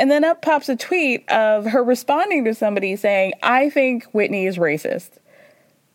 [0.00, 4.46] and then up pops a tweet of her responding to somebody saying, I think Whitney
[4.46, 5.18] is racist.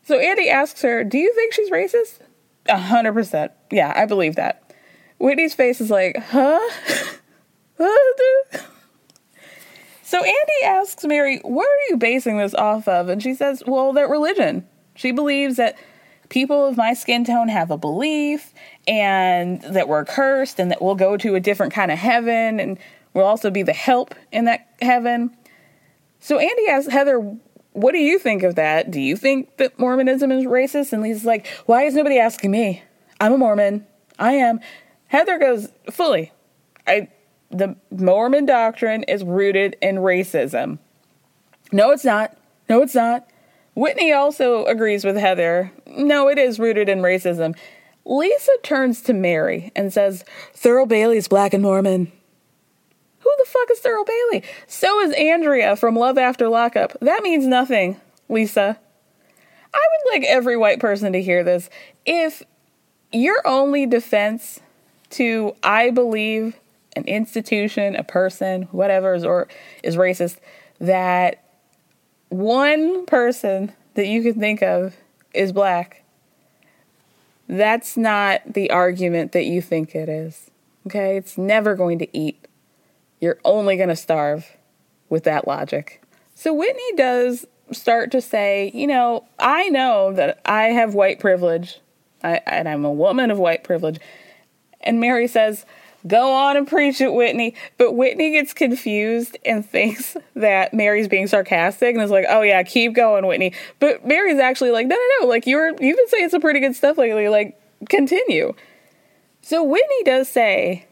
[0.03, 2.19] So Andy asks her, Do you think she's racist?
[2.67, 3.51] A hundred percent.
[3.71, 4.71] Yeah, I believe that.
[5.17, 6.59] Whitney's face is like, huh?
[10.03, 13.09] so Andy asks Mary, What are you basing this off of?
[13.09, 14.67] And she says, Well, that religion.
[14.93, 15.79] She believes that
[16.29, 18.53] people of my skin tone have a belief
[18.88, 22.77] and that we're cursed and that we'll go to a different kind of heaven and
[23.13, 25.35] we'll also be the help in that heaven.
[26.19, 27.19] So Andy asks Heather,
[27.73, 28.89] what do you think of that?
[28.89, 30.93] Do you think that Mormonism is racist?
[30.93, 32.83] And Lisa's like, why is nobody asking me?
[33.19, 33.85] I'm a Mormon.
[34.17, 34.59] I am.
[35.07, 36.31] Heather goes, fully.
[36.88, 37.09] I
[37.51, 40.79] the Mormon doctrine is rooted in racism.
[41.71, 42.35] No, it's not.
[42.69, 43.29] No, it's not.
[43.75, 45.71] Whitney also agrees with Heather.
[45.85, 47.55] No, it is rooted in racism.
[48.05, 50.23] Lisa turns to Mary and says,
[50.55, 52.11] Thurl Bailey's black and Mormon.
[53.19, 54.43] Who the fuck is Thurl Bailey?
[54.67, 56.97] So is Andrea from Love After Lockup.
[57.01, 58.79] That means nothing, Lisa.
[59.73, 61.69] I would like every white person to hear this.
[62.05, 62.43] If
[63.11, 64.61] your only defense
[65.11, 66.59] to I believe
[66.95, 69.47] an institution, a person, whatever is or
[69.83, 70.38] is racist,
[70.79, 71.44] that
[72.29, 74.95] one person that you can think of
[75.33, 76.03] is black.
[77.47, 80.49] That's not the argument that you think it is.
[80.88, 81.17] Okay?
[81.17, 82.45] It's never going to eat
[83.25, 84.55] you're only going to starve
[85.09, 86.03] with that logic.
[86.35, 91.79] So Whitney does start to say, you know, I know that I have white privilege,
[92.23, 93.99] I, and I'm a woman of white privilege.
[94.81, 95.65] And Mary says,
[96.07, 97.55] Go on and preach it, Whitney.
[97.77, 102.61] But Whitney gets confused and thinks that Mary's being sarcastic and is like, oh yeah,
[102.63, 103.53] keep going, Whitney.
[103.79, 106.75] But Mary's actually like, no, no, no, like you're you've been saying some pretty good
[106.75, 107.29] stuff lately.
[107.29, 108.53] Like, continue.
[109.41, 110.85] So Whitney does say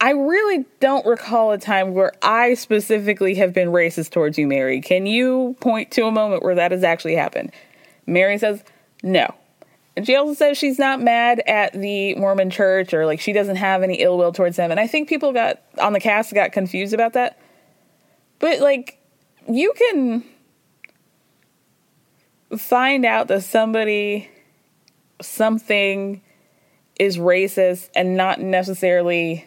[0.00, 4.80] I really don't recall a time where I specifically have been racist towards you, Mary.
[4.80, 7.50] Can you point to a moment where that has actually happened?
[8.06, 8.62] Mary says,
[9.02, 9.34] no.
[9.96, 13.56] And she also says she's not mad at the Mormon church or like she doesn't
[13.56, 14.70] have any ill will towards them.
[14.70, 17.38] And I think people got on the cast got confused about that.
[18.38, 19.00] But like,
[19.48, 20.24] you can
[22.58, 24.30] find out that somebody,
[25.22, 26.20] something
[26.98, 29.46] is racist and not necessarily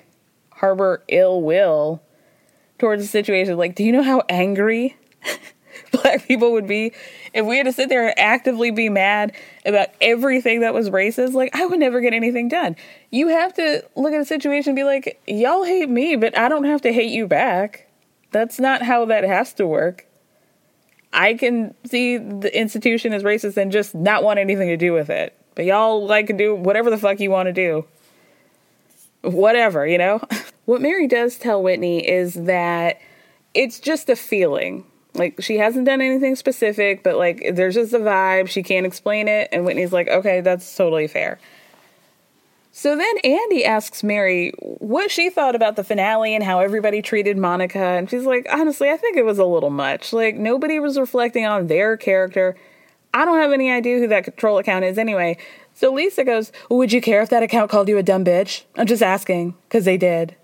[0.51, 2.01] harbor ill will
[2.79, 3.55] towards the situation.
[3.57, 4.97] Like, do you know how angry
[6.02, 6.93] black people would be
[7.34, 9.34] if we had to sit there and actively be mad
[9.65, 11.34] about everything that was racist?
[11.34, 12.75] Like, I would never get anything done.
[13.12, 16.49] You have to look at a situation and be like, y'all hate me, but I
[16.49, 17.88] don't have to hate you back.
[18.32, 20.06] That's not how that has to work.
[21.12, 25.10] I can see the institution as racist and just not want anything to do with
[25.10, 25.36] it.
[25.56, 27.86] But y'all like to do whatever the fuck you want to do.
[29.21, 30.21] whatever, you know?
[30.65, 32.99] what Mary does tell Whitney is that
[33.54, 34.86] it's just a feeling.
[35.19, 38.49] Like she hasn't done anything specific, but like there's just a vibe.
[38.49, 39.49] She can't explain it.
[39.51, 41.39] And Whitney's like, okay, that's totally fair.
[42.71, 47.38] So then Andy asks Mary what she thought about the finale and how everybody treated
[47.38, 47.79] Monica.
[47.79, 50.13] And she's like, honestly, I think it was a little much.
[50.13, 52.55] Like nobody was reflecting on their character.
[53.13, 55.38] I don't have any idea who that control account is anyway.
[55.73, 58.63] So Lisa goes, Would you care if that account called you a dumb bitch?
[58.75, 60.36] I'm just asking, because they did.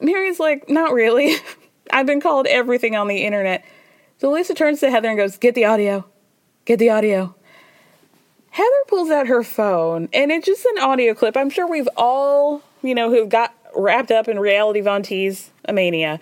[0.00, 1.36] Mary's like, Not really.
[1.92, 3.64] I've been called everything on the internet.
[4.18, 6.06] So Lisa turns to Heather and goes, Get the audio.
[6.64, 7.34] Get the audio.
[8.50, 11.36] Heather pulls out her phone, and it's just an audio clip.
[11.36, 16.18] I'm sure we've all, you know, who've got wrapped up in reality Von Tease mania,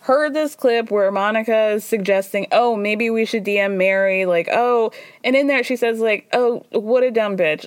[0.00, 4.92] heard this clip where Monica is suggesting, oh, maybe we should DM Mary, like, oh,
[5.24, 7.66] and in there she says, like, oh, what a dumb bitch.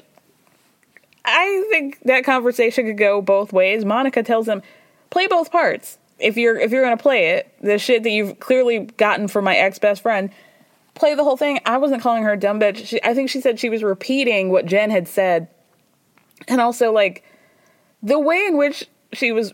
[1.25, 3.84] I think that conversation could go both ways.
[3.84, 4.62] Monica tells him,
[5.10, 5.97] play both parts.
[6.20, 9.56] If you're if you're gonna play it, the shit that you've clearly gotten from my
[9.56, 10.30] ex best friend,
[10.96, 11.60] play the whole thing.
[11.66, 12.86] I wasn't calling her a dumb bitch.
[12.86, 15.48] She, I think she said she was repeating what Jen had said,
[16.48, 17.24] and also like
[18.04, 19.54] the way in which she was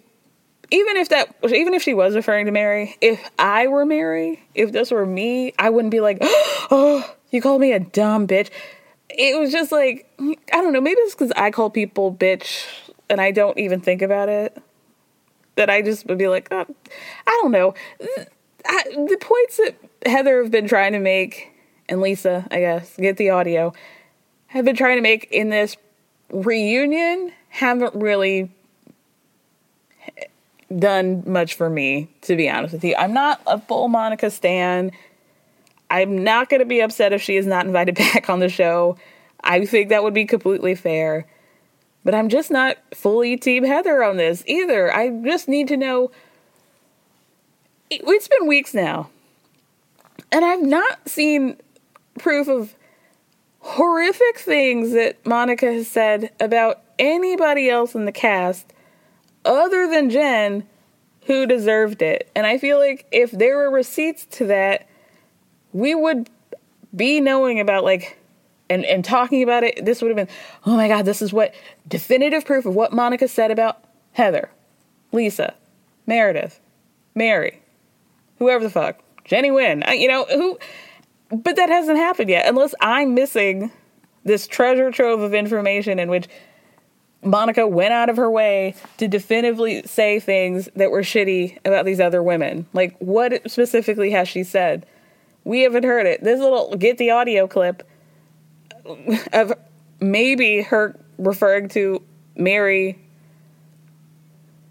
[0.71, 4.71] even if that even if she was referring to Mary, if I were Mary, if
[4.71, 8.49] this were me, I wouldn't be like, "Oh, you called me a dumb bitch."
[9.09, 12.65] It was just like I don't know, maybe it's cuz I call people bitch
[13.09, 14.57] and I don't even think about it.
[15.55, 16.65] That I just would be like, oh,
[17.27, 17.73] I don't know.
[18.65, 21.51] I, the points that Heather have been trying to make
[21.87, 23.73] and Lisa, I guess, get the audio,
[24.47, 25.77] have been trying to make in this
[26.31, 28.49] reunion haven't really
[30.77, 32.95] done much for me, to be honest with you.
[32.97, 34.91] I'm not a full Monica Stan.
[35.89, 38.97] I'm not going to be upset if she is not invited back on the show.
[39.43, 41.27] I think that would be completely fair.
[42.05, 44.95] But I'm just not fully Team Heather on this either.
[44.95, 46.11] I just need to know.
[47.89, 49.09] It's been weeks now.
[50.31, 51.57] And I've not seen
[52.19, 52.75] proof of
[53.59, 58.71] horrific things that Monica has said about anybody else in the cast
[59.43, 60.67] other than Jen
[61.25, 62.29] who deserved it.
[62.35, 64.87] And I feel like if there were receipts to that,
[65.73, 66.29] we would
[66.95, 68.17] be knowing about like
[68.69, 69.85] and and talking about it.
[69.85, 71.53] This would have been, oh my god, this is what
[71.87, 74.49] definitive proof of what Monica said about Heather,
[75.11, 75.53] Lisa,
[76.07, 76.59] Meredith,
[77.13, 77.61] Mary,
[78.39, 79.99] whoever the fuck, Jennie Nguyen.
[79.99, 80.57] You know who,
[81.29, 82.47] but that hasn't happened yet.
[82.47, 83.71] Unless I'm missing
[84.23, 86.27] this treasure trove of information in which
[87.23, 91.99] Monica went out of her way to definitively say things that were shitty about these
[91.99, 92.67] other women.
[92.73, 94.85] Like, what specifically has she said?
[95.43, 96.23] We haven't heard it.
[96.23, 97.83] This little get the audio clip
[99.33, 99.53] of
[99.99, 102.01] maybe her referring to
[102.35, 102.99] Mary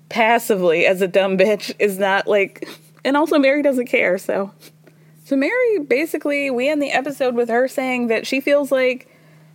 [0.08, 2.68] passively as a dumb bitch is not like,
[3.04, 4.18] and also Mary doesn't care.
[4.18, 4.52] So,
[5.24, 9.08] so Mary basically, we end the episode with her saying that she feels like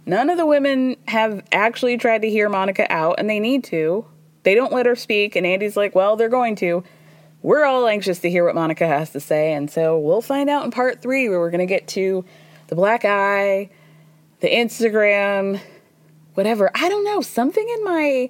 [0.10, 4.06] None of the women have actually tried to hear Monica out, and they need to.
[4.42, 6.84] They don't let her speak, and Andy's like, well, they're going to.
[7.44, 10.66] We're all anxious to hear what Monica has to say, and so we'll find out
[10.66, 12.26] in part three where we're going to get to
[12.70, 13.70] the black eye,
[14.42, 15.60] the Instagram,
[16.34, 16.72] whatever.
[16.76, 17.22] I don't know.
[17.22, 18.30] Something in my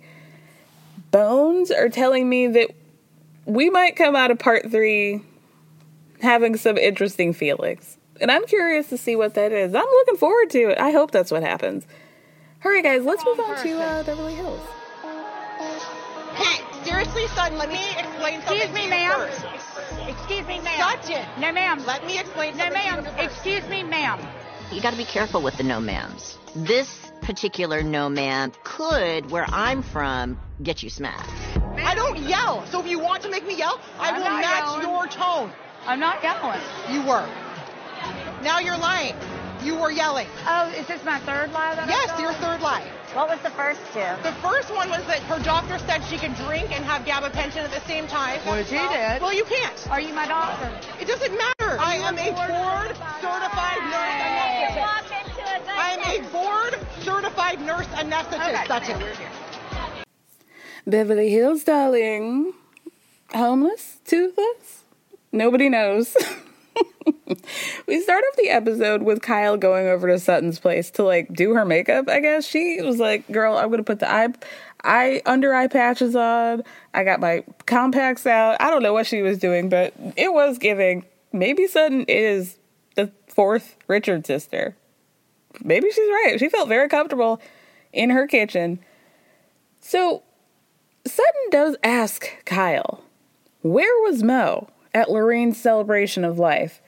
[1.12, 2.72] bones are telling me that
[3.46, 5.22] we might come out of part three
[6.22, 7.98] having some interesting feelings.
[8.22, 9.74] And I'm curious to see what that is.
[9.74, 10.78] I'm looking forward to it.
[10.80, 11.86] I hope that's what happens.
[12.66, 14.60] All right, guys, let's move on to uh, Beverly Hills.
[16.34, 19.12] Hey, seriously, son, let me explain something Excuse me, to you ma'am.
[19.30, 19.46] first.
[20.08, 20.78] Excuse me, ma'am.
[20.78, 21.26] Shut it.
[21.40, 21.86] No, ma'am.
[21.86, 23.04] Let me explain No, something to you ma'am.
[23.06, 23.20] first.
[23.46, 24.20] Excuse me, ma'am.
[24.72, 26.38] You got to be careful with the no ma'ams.
[26.56, 31.30] This particular no ma'am could, where I'm from, get you smacked.
[31.78, 34.64] I don't yell, so if you want to make me yell, I I'm will match
[34.66, 34.82] yelling.
[34.82, 35.52] your tone.
[35.86, 36.62] I'm not yelling.
[36.92, 37.28] You were.
[38.44, 39.16] Now you're lying.
[39.64, 40.28] You were yelling.
[40.46, 42.22] Oh, is this my third lie that Yes, told?
[42.22, 42.86] your third lie.
[43.14, 44.06] What was the first two?
[44.22, 47.72] The first one was that her doctor said she could drink and have gabapentin at
[47.72, 48.40] the same time.
[48.42, 49.20] Which he did.
[49.20, 49.90] Well, you can't.
[49.90, 50.72] Are you my doctor?
[51.02, 51.80] It doesn't matter.
[51.80, 55.70] I am a board certified nurse anesthetist.
[55.76, 58.68] I am a board certified nurse anesthetist.
[58.68, 60.06] That's it.
[60.86, 62.54] Beverly Hills, darling.
[63.34, 63.98] Homeless?
[64.06, 64.84] Toothless?
[65.32, 66.16] Nobody knows.
[67.88, 71.54] we start off the episode with Kyle going over to Sutton's place to like do
[71.54, 72.46] her makeup, I guess.
[72.46, 74.30] She was like, Girl, I'm gonna put the eye
[74.84, 76.64] eye under eye patches on.
[76.94, 78.58] I got my compacts out.
[78.60, 81.06] I don't know what she was doing, but it was giving.
[81.32, 82.58] Maybe Sutton is
[82.96, 84.76] the fourth Richards sister.
[85.62, 86.36] Maybe she's right.
[86.40, 87.42] She felt very comfortable
[87.94, 88.80] in her kitchen.
[89.80, 90.24] So
[91.06, 93.04] Sutton does ask Kyle,
[93.62, 96.82] where was Mo at Lorraine's celebration of life?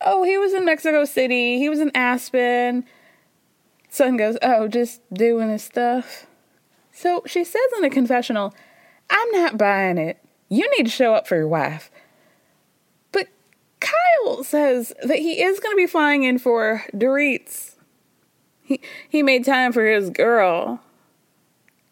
[0.00, 1.58] Oh, he was in Mexico City.
[1.58, 2.84] He was in Aspen.
[3.88, 6.26] Son goes, oh, just doing his stuff.
[6.92, 8.54] So she says in a confessional,
[9.10, 10.18] I'm not buying it.
[10.48, 11.90] You need to show up for your wife.
[13.12, 13.28] But
[13.80, 17.76] Kyle says that he is going to be flying in for Dorit's.
[18.62, 20.80] He, he made time for his girl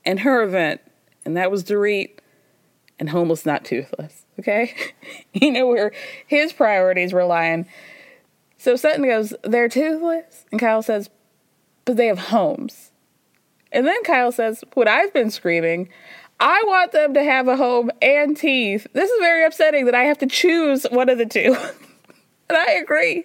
[0.05, 0.81] and her event,
[1.25, 2.19] and that was Dorit
[2.99, 4.25] and Homeless Not Toothless.
[4.39, 4.75] Okay?
[5.33, 5.93] you know where
[6.27, 7.67] his priorities were lying.
[8.65, 10.47] So Sutton goes, They're toothless?
[10.51, 11.11] And Kyle says,
[11.85, 12.93] But they have homes.
[13.71, 15.91] And then Kyle says, What I've been screaming,
[16.41, 18.87] I want them to have a home and teeth.
[18.95, 21.55] This is very upsetting that I have to choose one of the two.
[22.49, 23.25] and I agree.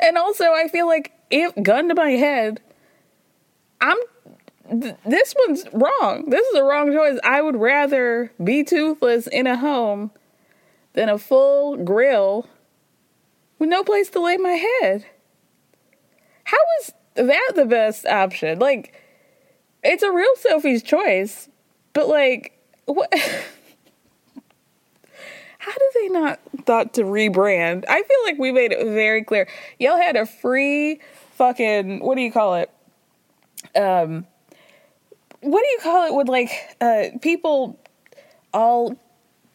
[0.00, 2.60] And also, I feel like if gun to my head,
[3.80, 3.98] I'm
[4.68, 6.30] th- this one's wrong.
[6.30, 7.20] This is a wrong choice.
[7.22, 10.10] I would rather be toothless in a home
[10.94, 12.48] than a full grill
[13.58, 14.52] with no place to lay my
[14.82, 15.06] head.
[16.44, 18.58] How is that the best option?
[18.58, 19.00] Like,
[19.82, 21.48] it's a real Sophie's choice,
[21.92, 23.12] but like, what?
[25.58, 27.84] How do they not thought to rebrand?
[27.88, 29.48] I feel like we made it very clear.
[29.78, 31.00] Y'all had a free
[31.32, 32.70] fucking what do you call it?
[33.74, 34.26] Um,
[35.40, 36.14] what do you call it?
[36.14, 36.50] Would like
[36.82, 37.80] uh people
[38.52, 38.96] all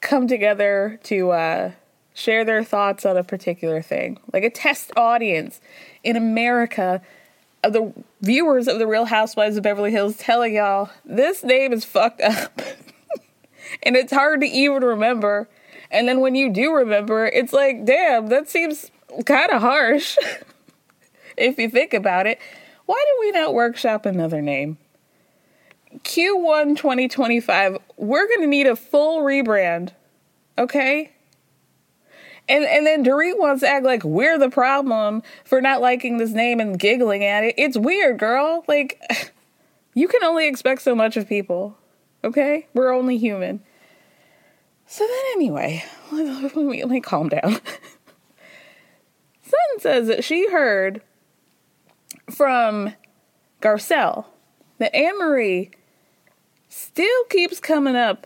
[0.02, 1.72] come together to uh
[2.20, 5.62] share their thoughts on a particular thing, like a test audience
[6.04, 7.02] in America
[7.64, 11.86] of the viewers of the Real Housewives of Beverly Hills telling y'all this name is
[11.86, 12.62] fucked up
[13.84, 15.48] and it's hard to even remember.
[15.92, 18.92] And then when you do remember, it's like, damn, that seems
[19.26, 20.18] kind of harsh
[21.38, 22.40] if you think about it.
[22.86, 24.78] Why do we not workshop another name?
[26.00, 29.92] Q1 2025, we're going to need a full rebrand.
[30.58, 31.12] Okay?
[32.50, 36.32] And and then Dorit wants to act like we're the problem for not liking this
[36.32, 37.56] name and giggling at it.
[37.58, 38.66] It's weird, girl.
[38.68, 39.00] Like
[39.94, 41.78] you can only expect so much of people.
[42.24, 42.68] Okay?
[42.74, 43.62] We're only human.
[44.88, 47.54] So then anyway, let me, let me calm down.
[49.44, 51.02] Sutton says that she heard
[52.30, 52.96] from
[53.62, 54.26] Garcelle
[54.80, 55.72] that Anne Marie
[56.68, 58.26] still keeps coming up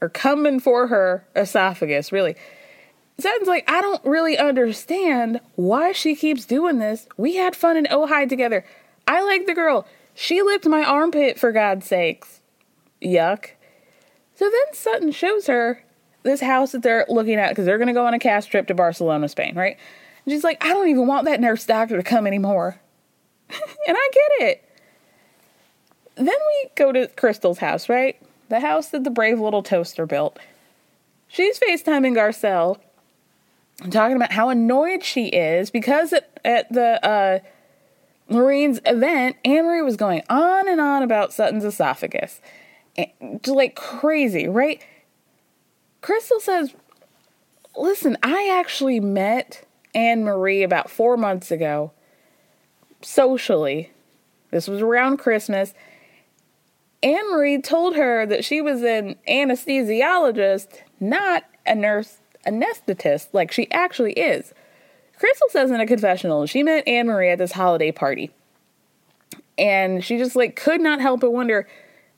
[0.00, 2.36] or coming for her esophagus, really.
[3.22, 7.06] Sutton's like, I don't really understand why she keeps doing this.
[7.16, 8.64] We had fun in Ojai together.
[9.08, 9.86] I like the girl.
[10.14, 12.40] She licked my armpit for God's sakes.
[13.02, 13.50] Yuck.
[14.34, 15.84] So then Sutton shows her
[16.22, 18.66] this house that they're looking at because they're going to go on a cast trip
[18.68, 19.76] to Barcelona, Spain, right?
[20.24, 22.80] And she's like, I don't even want that nurse doctor to come anymore.
[23.50, 24.64] and I get it.
[26.16, 28.20] Then we go to Crystal's house, right?
[28.48, 30.38] The house that the brave little toaster built.
[31.28, 32.78] She's FaceTiming Garcelle
[33.90, 37.38] talking about how annoyed she is because at, at the uh,
[38.28, 42.40] Lorraine's event, Anne Marie was going on and on about Sutton's esophagus.
[42.96, 43.08] And,
[43.46, 44.82] like crazy, right?
[46.00, 46.74] Crystal says,
[47.76, 49.64] Listen, I actually met
[49.94, 51.92] Anne Marie about four months ago
[53.00, 53.92] socially.
[54.50, 55.72] This was around Christmas.
[57.02, 63.70] Anne Marie told her that she was an anesthesiologist, not a nurse anesthetist like she
[63.70, 64.52] actually is.
[65.18, 68.30] Crystal says in a confessional she met Anne Marie at this holiday party.
[69.58, 71.68] And she just like could not help but wonder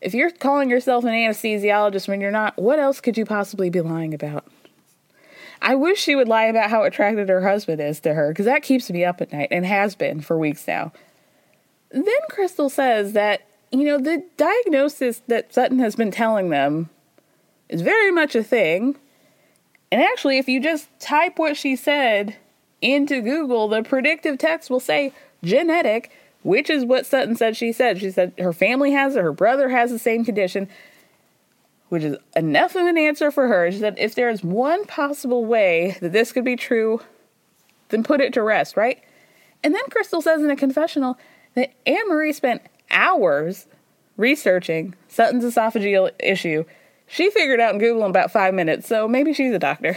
[0.00, 3.80] if you're calling yourself an anesthesiologist when you're not, what else could you possibly be
[3.80, 4.44] lying about?
[5.60, 8.64] I wish she would lie about how attracted her husband is to her, because that
[8.64, 10.92] keeps me up at night and has been for weeks now.
[11.90, 16.90] Then Crystal says that, you know, the diagnosis that Sutton has been telling them
[17.68, 18.96] is very much a thing.
[19.93, 22.36] And actually, if you just type what she said
[22.80, 25.12] into Google, the predictive text will say
[25.45, 26.11] genetic,
[26.43, 28.01] which is what Sutton said she said.
[28.01, 30.66] She said her family has it, her brother has the same condition,
[31.90, 33.70] which is enough of an answer for her.
[33.70, 37.03] She said if there's one possible way that this could be true,
[37.90, 39.03] then put it to rest, right?
[39.62, 41.18] And then Crystal says in a confessional
[41.53, 43.66] that Anne Marie spent hours
[44.16, 46.64] researching Sutton's esophageal issue
[47.12, 49.96] she figured out in Google in about five minutes, so maybe she's a doctor.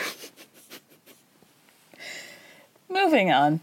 [2.89, 3.61] Moving on.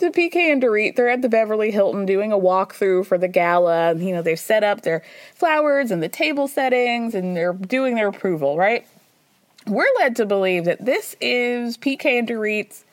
[0.00, 3.94] To PK and Dorit, they're at the Beverly Hilton doing a walkthrough for the gala.
[3.94, 5.02] You know, they've set up their
[5.34, 8.84] flowers and the table settings and they're doing their approval, right?
[9.66, 12.84] We're led to believe that this is PK and Dorit's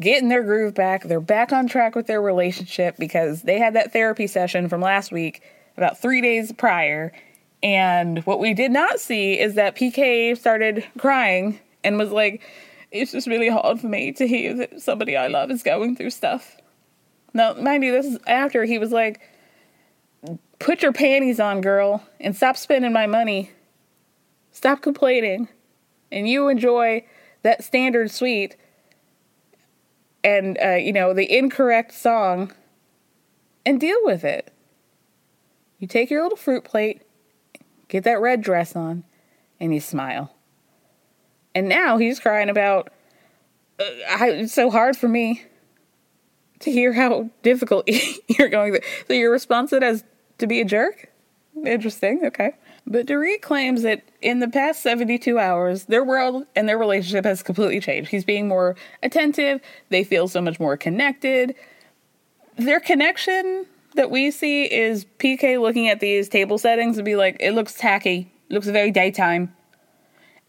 [0.00, 1.04] getting their groove back.
[1.04, 5.10] They're back on track with their relationship because they had that therapy session from last
[5.10, 5.42] week,
[5.76, 7.12] about three days prior,
[7.62, 12.42] And what we did not see is that PK started crying and was like,
[12.90, 16.10] It's just really hard for me to hear that somebody I love is going through
[16.10, 16.56] stuff.
[17.34, 19.20] Now, mind you, this is after he was like,
[20.58, 23.50] Put your panties on, girl, and stop spending my money.
[24.52, 25.48] Stop complaining.
[26.10, 27.04] And you enjoy
[27.42, 28.56] that standard suite
[30.22, 32.52] and, uh, you know, the incorrect song
[33.64, 34.52] and deal with it.
[35.78, 37.02] You take your little fruit plate,
[37.92, 39.04] get that red dress on,
[39.60, 40.34] and you smile.
[41.54, 42.90] And now he's crying about,
[43.78, 45.44] uh, I, it's so hard for me
[46.60, 47.86] to hear how difficult
[48.28, 48.88] you're going through.
[49.06, 50.04] So your response as
[50.38, 51.10] to be a jerk?
[51.66, 52.54] Interesting, okay.
[52.86, 57.42] But Dorit claims that in the past 72 hours, their world and their relationship has
[57.42, 58.10] completely changed.
[58.10, 61.54] He's being more attentive, they feel so much more connected.
[62.56, 67.36] Their connection that we see is PK looking at these table settings and be like,
[67.40, 69.54] it looks tacky, it looks very daytime.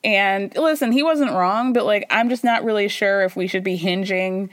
[0.03, 3.63] And listen, he wasn't wrong, but like, I'm just not really sure if we should
[3.63, 4.49] be hinging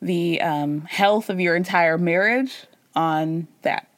[0.00, 3.88] the um, health of your entire marriage on that.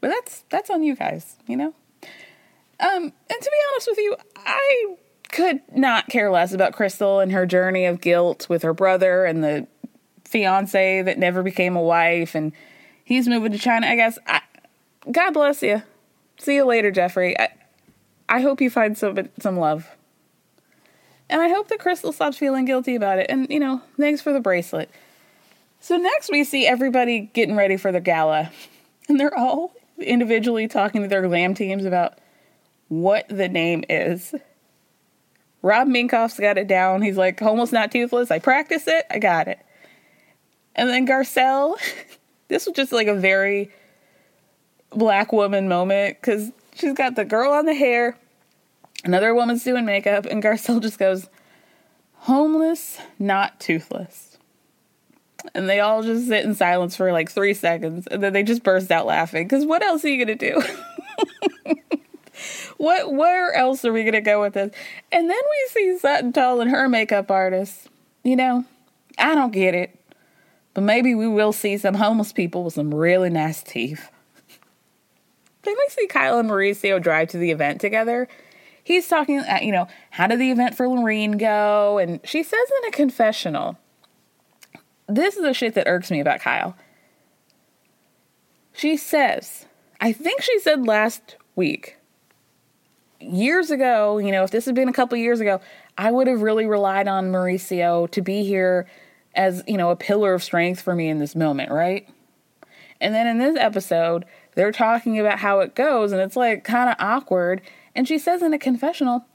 [0.00, 1.74] But that's that's on you guys, you know.
[2.78, 4.96] Um, and to be honest with you, I
[5.32, 9.42] could not care less about Crystal and her journey of guilt with her brother and
[9.42, 9.66] the
[10.24, 12.52] fiance that never became a wife, and
[13.06, 13.86] he's moving to China.
[13.86, 14.18] I guess.
[14.26, 14.42] I,
[15.10, 15.82] God bless you.
[16.38, 17.38] See you later, Jeffrey.
[17.40, 17.48] I,
[18.28, 19.88] I hope you find some some love.
[21.28, 23.26] And I hope that Crystal stops feeling guilty about it.
[23.28, 24.90] And, you know, thanks for the bracelet.
[25.80, 28.52] So next we see everybody getting ready for the gala.
[29.08, 32.18] And they're all individually talking to their glam teams about
[32.88, 34.34] what the name is.
[35.62, 37.02] Rob Minkoff's got it down.
[37.02, 38.30] He's like, almost not toothless.
[38.30, 39.04] I practice it.
[39.10, 39.58] I got it.
[40.76, 41.74] And then Garcelle,
[42.48, 43.70] this was just like a very
[44.90, 48.16] black woman moment because she's got the girl on the hair,
[49.04, 51.28] another woman's doing makeup, and Garcelle just goes,
[52.26, 54.38] homeless, not toothless.
[55.54, 58.62] And they all just sit in silence for like three seconds, and then they just
[58.62, 59.46] burst out laughing.
[59.46, 60.60] Because what else are you gonna do?
[62.78, 63.12] what?
[63.12, 64.74] Where else are we gonna go with this?
[65.12, 67.88] And then we see Sutton Tall and her makeup artist.
[68.24, 68.64] You know,
[69.18, 69.95] I don't get it,
[70.76, 74.10] but maybe we will see some homeless people with some really nice teeth.
[75.62, 78.28] Then we see Kyle and Mauricio drive to the event together.
[78.84, 81.96] He's talking, uh, you know, how did the event for Lorene go?
[81.96, 83.78] And she says in a confessional
[85.08, 86.76] this is the shit that irks me about Kyle.
[88.74, 89.64] She says,
[89.98, 91.96] I think she said last week,
[93.18, 95.58] years ago, you know, if this had been a couple years ago,
[95.96, 98.86] I would have really relied on Mauricio to be here
[99.36, 102.08] as, you know, a pillar of strength for me in this moment, right?
[103.00, 104.24] And then in this episode,
[104.54, 107.60] they're talking about how it goes, and it's like kind of awkward.
[107.94, 109.26] And she says in a confessional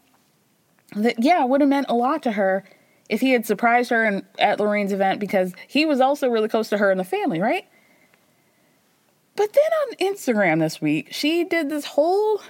[0.95, 2.63] that, yeah, it would have meant a lot to her
[3.09, 6.69] if he had surprised her in, at Lorene's event because he was also really close
[6.69, 7.67] to her and the family, right?
[9.35, 12.41] But then on Instagram this week, she did this whole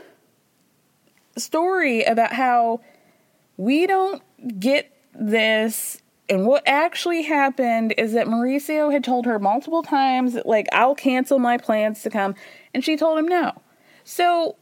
[1.37, 2.81] story about how
[3.57, 4.21] we don't
[4.59, 6.00] get this.
[6.31, 11.39] And what actually happened is that Mauricio had told her multiple times like, I'll cancel
[11.39, 12.35] my plans to come.
[12.73, 13.61] And she told him no.
[14.05, 14.55] So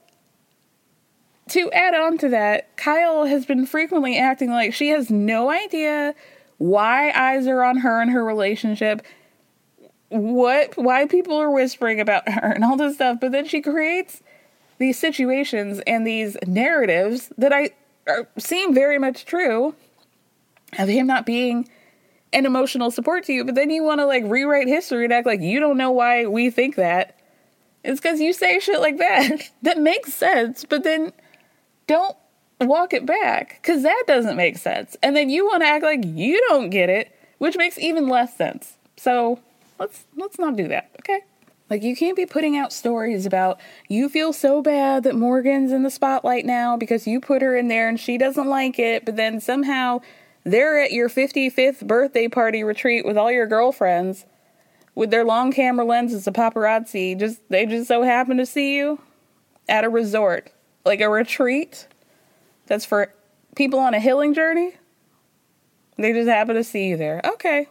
[1.49, 6.15] to add on to that, Kyle has been frequently acting like she has no idea
[6.57, 9.05] why eyes are on her and her relationship,
[10.07, 14.23] what why people are whispering about her and all this stuff, but then she creates
[14.79, 17.69] these situations and these narratives that I
[18.07, 19.75] are, seem very much true
[20.77, 21.67] of him not being
[22.31, 25.25] an emotional support to you, but then you want to like rewrite history and act
[25.25, 27.15] like you don't know why we think that.
[27.83, 31.13] It's because you say shit like that that makes sense, but then
[31.87, 32.15] don't
[32.61, 34.95] walk it back because that doesn't make sense.
[35.01, 38.35] And then you want to act like you don't get it, which makes even less
[38.35, 38.77] sense.
[38.97, 39.39] So
[39.79, 41.21] let's let's not do that, okay?
[41.69, 45.83] Like you can't be putting out stories about you feel so bad that Morgan's in
[45.83, 49.15] the spotlight now because you put her in there and she doesn't like it, but
[49.15, 50.01] then somehow
[50.43, 54.25] they're at your 55th birthday party retreat with all your girlfriends
[54.95, 57.17] with their long camera lenses of paparazzi.
[57.17, 58.99] Just they just so happen to see you
[59.67, 60.51] at a resort
[60.85, 61.87] like a retreat
[62.67, 63.13] that's for
[63.55, 64.73] people on a healing journey.
[65.97, 67.21] They just happen to see you there.
[67.25, 67.67] Okay.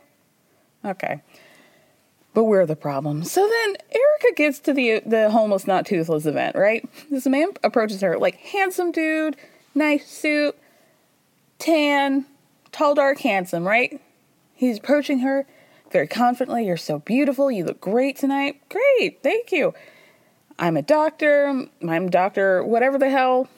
[0.84, 1.22] Okay.
[2.34, 3.24] But we're the problem.
[3.24, 6.88] So then Erica gets to the the homeless not toothless event, right?
[7.10, 9.36] This man approaches her like handsome dude,
[9.74, 10.56] nice suit,
[11.58, 12.26] tan,
[12.72, 14.00] tall, dark, handsome, right?
[14.54, 15.46] He's approaching her
[15.90, 16.66] very confidently.
[16.66, 17.50] You're so beautiful.
[17.50, 18.60] You look great tonight.
[18.68, 19.22] Great.
[19.22, 19.74] Thank you.
[20.58, 21.66] I'm a doctor.
[21.86, 22.64] I'm Dr.
[22.64, 23.48] whatever the hell.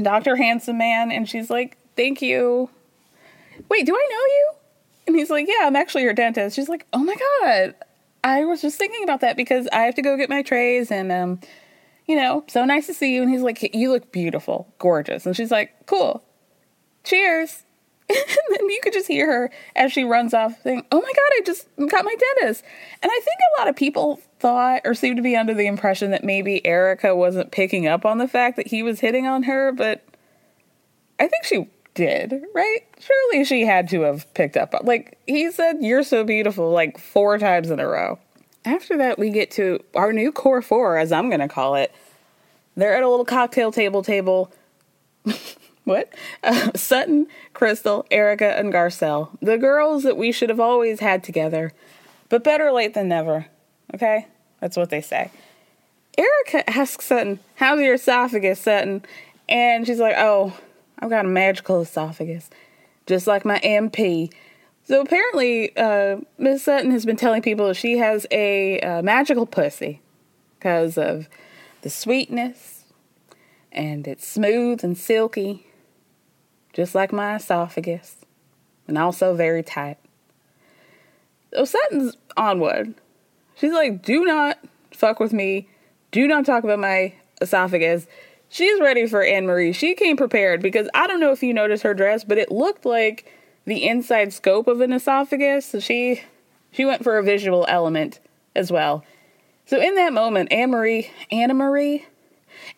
[0.00, 0.36] Dr.
[0.36, 1.10] Handsome Man.
[1.10, 2.68] And she's like, Thank you.
[3.70, 4.52] Wait, do I know you?
[5.06, 6.54] And he's like, Yeah, I'm actually your dentist.
[6.54, 7.74] She's like, Oh my God.
[8.22, 11.12] I was just thinking about that because I have to go get my trays and,
[11.12, 11.40] um,
[12.06, 13.22] you know, so nice to see you.
[13.22, 15.24] And he's like, You look beautiful, gorgeous.
[15.24, 16.22] And she's like, Cool.
[17.04, 17.62] Cheers.
[18.08, 18.18] And
[18.50, 21.40] then you could just hear her as she runs off saying, Oh my God, I
[21.44, 22.64] just got my dentist.
[23.02, 26.10] And I think a lot of people thought or seemed to be under the impression
[26.12, 29.72] that maybe Erica wasn't picking up on the fact that he was hitting on her,
[29.72, 30.04] but
[31.18, 32.80] I think she did, right?
[33.00, 34.74] Surely she had to have picked up.
[34.84, 38.18] Like, he said, You're so beautiful, like four times in a row.
[38.64, 41.92] After that, we get to our new core four, as I'm going to call it.
[42.76, 44.52] They're at a little cocktail table table.
[45.86, 46.12] what?
[46.42, 49.30] Uh, Sutton, Crystal, Erica, and Garcelle.
[49.40, 51.72] The girls that we should have always had together.
[52.28, 53.46] But better late than never.
[53.94, 54.26] Okay?
[54.60, 55.30] That's what they say.
[56.18, 59.04] Erica asks Sutton, How's your esophagus, Sutton?
[59.48, 60.52] And she's like, Oh,
[60.98, 62.50] I've got a magical esophagus,
[63.06, 64.32] just like my MP.
[64.84, 70.00] So apparently, uh, Miss Sutton has been telling people she has a uh, magical pussy
[70.58, 71.28] because of
[71.82, 72.76] the sweetness
[73.76, 75.65] and it's smooth and silky,
[76.76, 78.16] just like my esophagus,
[78.86, 79.96] and also very tight.
[81.54, 82.94] So Sutton's onward.
[83.54, 84.58] She's like, do not
[84.90, 85.70] fuck with me.
[86.10, 88.06] Do not talk about my esophagus.
[88.50, 89.72] She's ready for Anne Marie.
[89.72, 92.84] She came prepared because I don't know if you noticed her dress, but it looked
[92.84, 93.32] like
[93.64, 95.64] the inside scope of an esophagus.
[95.64, 96.20] So she
[96.72, 98.20] she went for a visual element
[98.54, 99.02] as well.
[99.64, 102.04] So in that moment, Anne Marie, Anna Marie,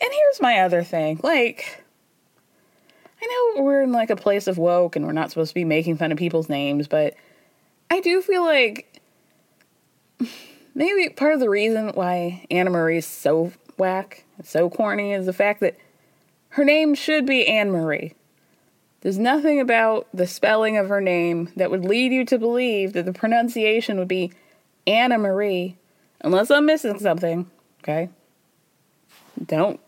[0.00, 1.18] and here's my other thing.
[1.24, 1.82] Like,
[3.20, 5.64] I know we're in like a place of woke and we're not supposed to be
[5.64, 7.14] making fun of people's names, but
[7.90, 9.00] I do feel like
[10.74, 15.32] maybe part of the reason why Anna Marie is so whack, so corny, is the
[15.32, 15.76] fact that
[16.50, 18.14] her name should be Anne Marie.
[19.00, 23.04] There's nothing about the spelling of her name that would lead you to believe that
[23.04, 24.32] the pronunciation would be
[24.86, 25.76] Anna Marie,
[26.20, 27.50] unless I'm missing something,
[27.82, 28.08] okay?
[29.46, 29.80] Don't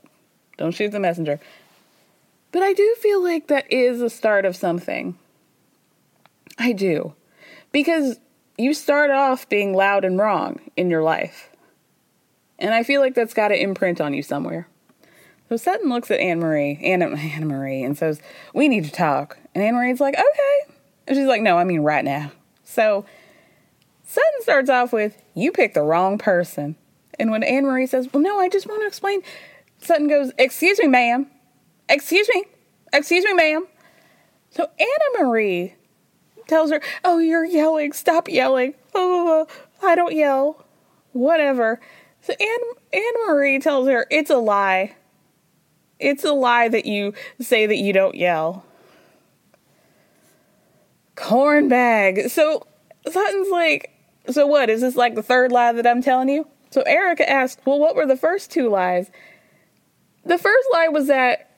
[0.59, 1.41] don't shoot the messenger.
[2.53, 5.19] But I do feel like that is the start of something.
[6.59, 7.15] I do.
[7.73, 8.19] Because
[8.59, 11.51] you start off being loud and wrong in your life.
[12.59, 14.69] And I feel like that's got to imprint on you somewhere.
[15.49, 18.21] So Sutton looks at Anne Marie, Anna, Anna Marie, and says,
[18.55, 19.39] We need to talk.
[19.55, 20.75] And Anne Marie's like, Okay.
[21.07, 22.33] And she's like, No, I mean right now.
[22.63, 23.05] So
[24.05, 26.77] Sutton starts off with, You picked the wrong person.
[27.19, 29.23] And when Anne Marie says, Well, no, I just want to explain,
[29.81, 31.27] Sutton goes, Excuse me, ma'am.
[31.91, 32.45] Excuse me.
[32.93, 33.67] Excuse me, ma'am.
[34.51, 35.75] So Anna Marie
[36.47, 37.93] tells her, Oh, you're yelling.
[37.93, 38.75] Stop yelling.
[38.95, 39.47] Oh,
[39.83, 40.65] I don't yell.
[41.13, 41.81] Whatever.
[42.21, 42.59] So Anne,
[42.93, 44.95] Anne Marie tells her, It's a lie.
[45.99, 48.65] It's a lie that you say that you don't yell.
[51.17, 52.31] Corn bag.
[52.31, 52.67] So
[53.11, 53.91] Sutton's like,
[54.31, 54.71] So what?
[54.71, 56.47] Is this like the third lie that I'm telling you?
[56.71, 59.11] So Erica asked, Well, what were the first two lies?
[60.25, 61.50] The first lie was that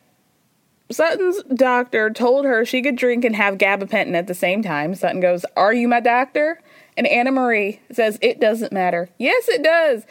[0.92, 4.94] Sutton's doctor told her she could drink and have gabapentin at the same time.
[4.94, 6.60] Sutton goes, Are you my doctor?
[6.96, 9.08] And Anna Marie says, It doesn't matter.
[9.18, 10.04] Yes, it does.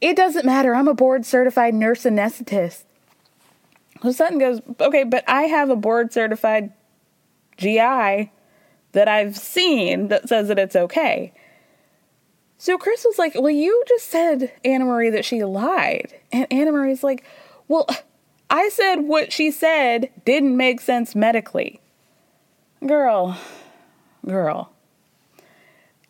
[0.00, 0.74] It doesn't matter.
[0.74, 2.84] I'm a board certified nurse anesthetist.
[4.02, 6.72] So Sutton goes, Okay, but I have a board certified
[7.56, 8.30] GI
[8.92, 11.32] that I've seen that says that it's okay.
[12.58, 16.14] So Crystal's like, Well, you just said, Anna Marie, that she lied.
[16.30, 17.24] And Anna Marie's like,
[17.68, 17.86] Well,
[18.52, 21.80] I said what she said didn't make sense medically.
[22.86, 23.38] Girl,
[24.26, 24.70] girl.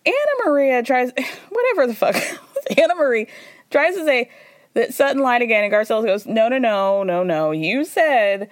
[0.05, 1.13] Anna Maria tries,
[1.51, 2.17] whatever the fuck,
[2.77, 3.29] Anna Marie
[3.71, 4.29] tries to say
[4.75, 7.53] that Sutton lied again, and Garcelle goes, No, no, no, no, no.
[7.53, 8.51] You said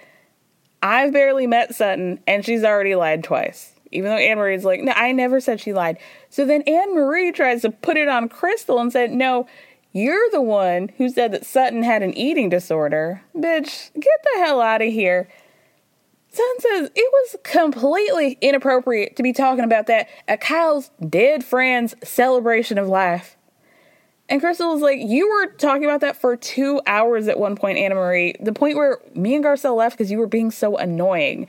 [0.81, 3.73] I've barely met Sutton, and she's already lied twice.
[3.91, 5.97] Even though Anne Marie's like, No, I never said she lied.
[6.29, 9.47] So then Anne Marie tries to put it on Crystal and said, No,
[9.91, 13.21] you're the one who said that Sutton had an eating disorder.
[13.35, 15.27] Bitch, get the hell out of here.
[16.29, 21.93] Sutton says it was completely inappropriate to be talking about that at Kyle's dead friend's
[22.03, 23.35] celebration of life.
[24.29, 27.77] And Crystal was like, You were talking about that for two hours at one point,
[27.77, 31.47] Anna Marie, the point where me and Garcelle left because you were being so annoying.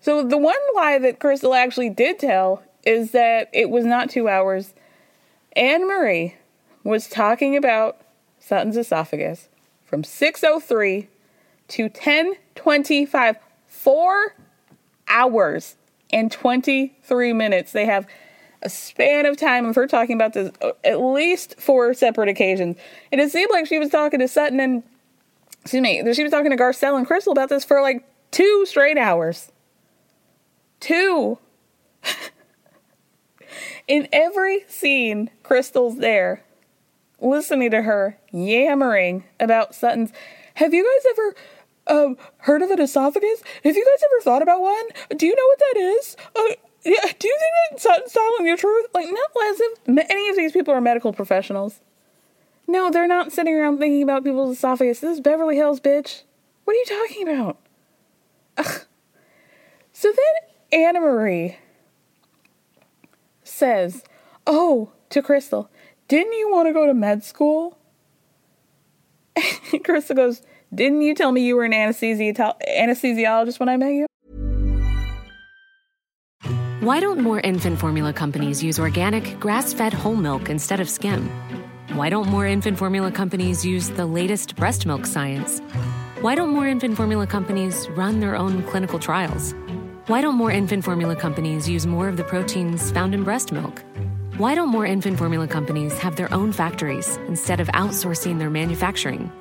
[0.00, 4.28] So the one lie that Crystal actually did tell is that it was not two
[4.28, 4.72] hours.
[5.54, 6.36] Anne Marie
[6.86, 8.00] was talking about
[8.38, 9.48] Sutton's esophagus
[9.84, 11.08] from 603
[11.68, 14.34] to 1025 four
[15.08, 15.76] hours
[16.10, 18.06] and 23 minutes they have
[18.62, 22.76] a span of time of her talking about this uh, at least four separate occasions.
[23.12, 24.82] And it seemed like she was talking to Sutton and,
[25.62, 28.98] excuse me, she was talking to Garcelle and Crystal about this for like two straight
[28.98, 29.52] hours.
[30.80, 31.38] Two.
[33.88, 36.42] In every scene, Crystal's there,
[37.20, 40.12] listening to her yammering about Sutton's.
[40.54, 43.42] Have you guys ever um, heard of an esophagus?
[43.64, 44.84] Have you guys ever thought about one?
[45.16, 46.16] Do you know what that is?
[46.34, 46.54] Uh,
[46.84, 48.86] yeah, do you think that Sutton's telling the truth?
[48.94, 51.80] Like, not as if any of these people are medical professionals.
[52.68, 55.00] No, they're not sitting around thinking about people's esophagus.
[55.00, 56.22] This is Beverly Hills, bitch.
[56.64, 57.58] What are you talking about?
[58.56, 58.80] Ugh.
[59.92, 61.58] So then Anna Marie
[63.44, 64.02] says,
[64.46, 65.70] Oh, to Crystal,
[66.08, 67.78] didn't you want to go to med school?
[69.36, 70.42] Krista goes,
[70.74, 74.06] Didn't you tell me you were an anesthesi- anesthesiologist when I met you?
[76.80, 81.28] Why don't more infant formula companies use organic, grass fed whole milk instead of skim?
[81.94, 85.60] Why don't more infant formula companies use the latest breast milk science?
[86.20, 89.54] Why don't more infant formula companies run their own clinical trials?
[90.06, 93.82] Why don't more infant formula companies use more of the proteins found in breast milk?
[94.38, 99.32] Why don't more infant formula companies have their own factories instead of outsourcing their manufacturing?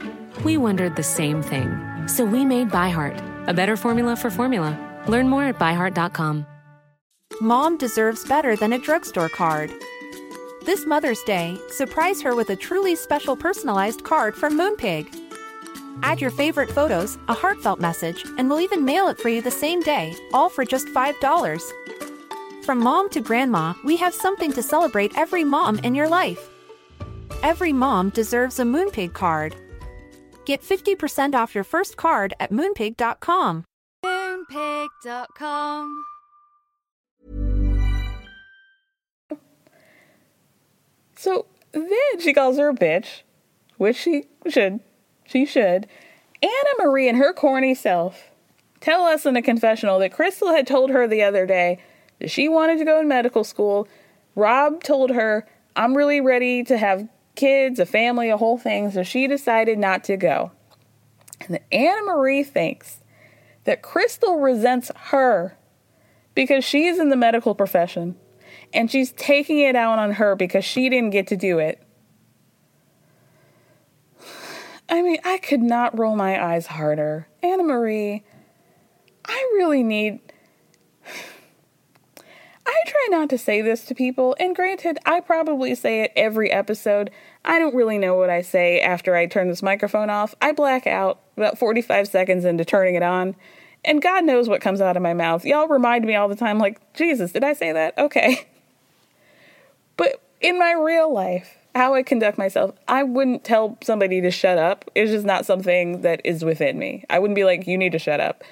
[0.46, 2.08] We wondered the same thing.
[2.08, 4.72] So we made ByHeart, a better formula for formula.
[5.10, 6.46] Learn more at byheart.com.
[7.42, 9.70] Mom deserves better than a drugstore card.
[10.66, 15.14] This Mother's Day, surprise her with a truly special personalized card from Moonpig.
[16.04, 19.52] Add your favorite photos, a heartfelt message, and we'll even mail it for you the
[19.52, 21.72] same day, all for just $5.
[22.66, 26.50] From mom to grandma, we have something to celebrate every mom in your life.
[27.44, 29.56] Every mom deserves a Moonpig card.
[30.46, 33.66] Get 50% off your first card at moonpig.com.
[34.04, 36.06] Moonpig.com.
[41.16, 43.22] So then she calls her a bitch,
[43.78, 44.80] which she should.
[45.28, 45.86] She should.
[46.42, 48.32] Anna Marie and her corny self
[48.80, 51.95] tell us in a confessional that Crystal had told her the other day that
[52.26, 53.88] she wanted to go in medical school.
[54.36, 59.04] Rob told her, I'm really ready to have kids, a family, a whole thing, so
[59.04, 60.52] she decided not to go.
[61.42, 63.00] And Anna Marie thinks
[63.66, 65.58] that Crystal resents her
[66.34, 68.16] because she's in the medical profession
[68.74, 71.82] and she's taking it out on her because she didn't get to do it.
[74.88, 77.28] I mean, I could not roll my eyes harder.
[77.42, 78.24] Anna Marie,
[79.26, 80.20] I really need.
[82.68, 86.52] I try not to say this to people, and granted, I probably say it every
[86.52, 87.12] episode.
[87.44, 90.34] I don't really know what I say after I turn this microphone off.
[90.42, 93.36] I black out about 45 seconds into turning it on,
[93.84, 95.46] and God knows what comes out of my mouth.
[95.46, 97.98] Y'all remind me all the time, like, Jesus, did I say that?
[97.98, 98.48] Okay.
[99.98, 104.58] But in my real life, how I conduct myself, I wouldn't tell somebody to shut
[104.58, 104.84] up.
[104.94, 107.06] It's just not something that is within me.
[107.10, 108.44] I wouldn't be like, you need to shut up.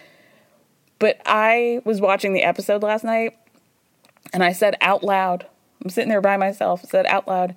[1.00, 3.38] But I was watching the episode last night
[4.34, 5.46] and I said out loud,
[5.84, 7.56] I'm sitting there by myself, said out loud,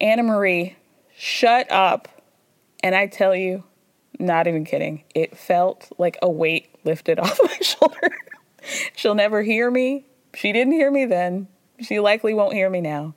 [0.00, 0.76] Anna Marie,
[1.16, 2.08] shut up.
[2.82, 3.64] And I tell you,
[4.18, 8.10] not even kidding, it felt like a weight lifted off my shoulder.
[8.94, 10.06] She'll never hear me.
[10.34, 11.48] She didn't hear me then.
[11.80, 13.14] She likely won't hear me now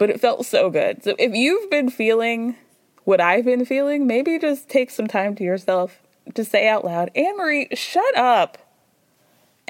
[0.00, 1.04] but it felt so good.
[1.04, 2.56] So if you've been feeling
[3.04, 6.00] what I've been feeling, maybe just take some time to yourself
[6.34, 8.56] to say out loud, Anne Marie, shut up.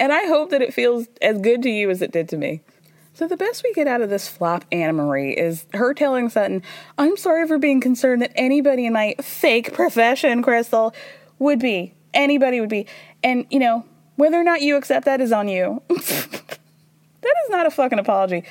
[0.01, 2.61] And I hope that it feels as good to you as it did to me.
[3.13, 6.63] So the best we get out of this flop, Anna Marie, is her telling Sutton,
[6.97, 10.95] I'm sorry for being concerned that anybody in my fake profession, Crystal,
[11.37, 11.93] would be.
[12.15, 12.87] Anybody would be.
[13.23, 13.85] And, you know,
[14.15, 15.83] whether or not you accept that is on you.
[15.89, 18.43] that is not a fucking apology.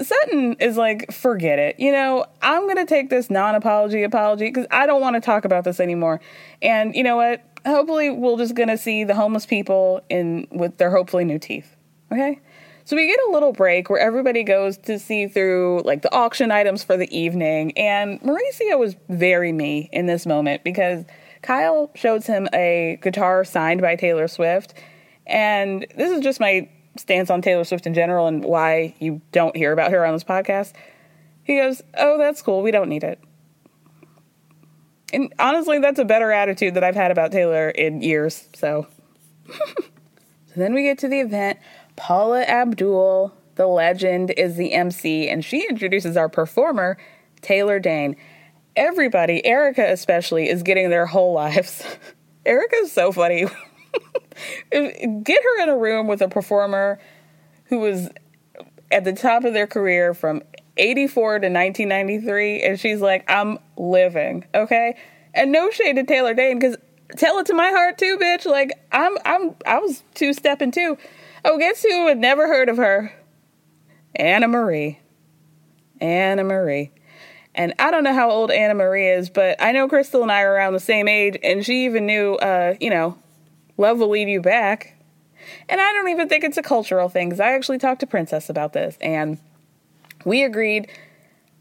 [0.00, 1.78] Sutton is like, forget it.
[1.78, 5.20] You know, I'm going to take this non apology apology because I don't want to
[5.20, 6.22] talk about this anymore.
[6.62, 7.44] And you know what?
[7.66, 11.76] Hopefully, we're just to see the homeless people in with their hopefully new teeth.
[12.12, 12.40] Okay?
[12.86, 16.50] So we get a little break where everybody goes to see through like the auction
[16.50, 17.72] items for the evening.
[17.78, 21.06] And Mauricio was very me in this moment because
[21.40, 24.74] Kyle shows him a guitar signed by Taylor Swift.
[25.26, 29.56] And this is just my stance on Taylor Swift in general and why you don't
[29.56, 30.74] hear about her on this podcast.
[31.42, 32.60] He goes, Oh, that's cool.
[32.60, 33.18] We don't need it.
[35.14, 38.48] And honestly, that's a better attitude that I've had about Taylor in years.
[38.54, 38.86] So,
[39.48, 39.84] so
[40.56, 41.58] then we get to the event.
[41.96, 46.98] Paula Abdul, the legend, is the MC, and she introduces our performer,
[47.40, 48.16] Taylor Dayne.
[48.76, 51.84] Everybody, Erica especially, is getting their whole lives.
[52.46, 53.46] Erica's so funny.
[54.70, 56.98] Get her in a room with a performer
[57.66, 58.10] who was
[58.90, 60.42] at the top of their career from
[60.76, 64.96] 84 to 1993, and she's like, I'm living, okay?
[65.32, 66.76] And no shade to Taylor Dayne, because
[67.16, 68.46] tell it to my heart too, bitch.
[68.46, 70.98] Like, I'm, I'm, I was two stepping too.
[71.44, 73.12] Oh, guess who had never heard of her?
[74.16, 75.00] Anna Marie.
[76.00, 76.92] Anna Marie.
[77.54, 80.42] And I don't know how old Anna Marie is, but I know Crystal and I
[80.42, 83.16] are around the same age, and she even knew, uh, you know,
[83.76, 84.96] Love Will Lead You Back.
[85.68, 88.48] And I don't even think it's a cultural thing, because I actually talked to Princess
[88.48, 89.38] about this, and
[90.24, 90.88] we agreed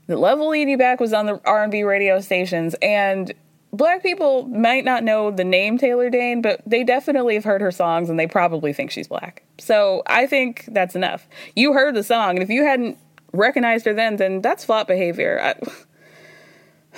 [0.08, 3.34] that You Back was on the R&B radio stations, and
[3.72, 7.72] black people might not know the name Taylor Dayne, but they definitely have heard her
[7.72, 9.44] songs, and they probably think she's black.
[9.60, 11.28] So I think that's enough.
[11.56, 12.98] You heard the song, and if you hadn't
[13.32, 15.40] recognized her then, then that's flop behavior.
[15.42, 15.56] I,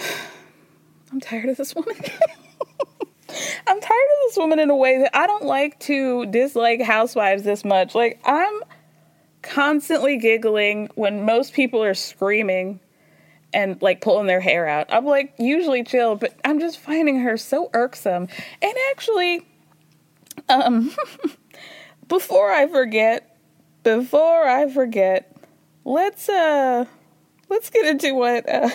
[1.11, 1.95] I'm tired of this woman.
[3.68, 7.43] I'm tired of this woman in a way that I don't like to dislike housewives
[7.43, 7.95] this much.
[7.95, 8.61] Like, I'm
[9.46, 12.80] constantly giggling when most people are screaming
[13.54, 14.88] and like pulling their hair out.
[14.89, 18.28] I'm like usually chill, but I'm just finding her so irksome.
[18.62, 19.46] And actually,
[20.50, 20.91] um,
[22.08, 23.38] before I forget,
[23.84, 25.38] before I forget,
[25.86, 26.86] let's uh,
[27.48, 28.70] let's get into what uh,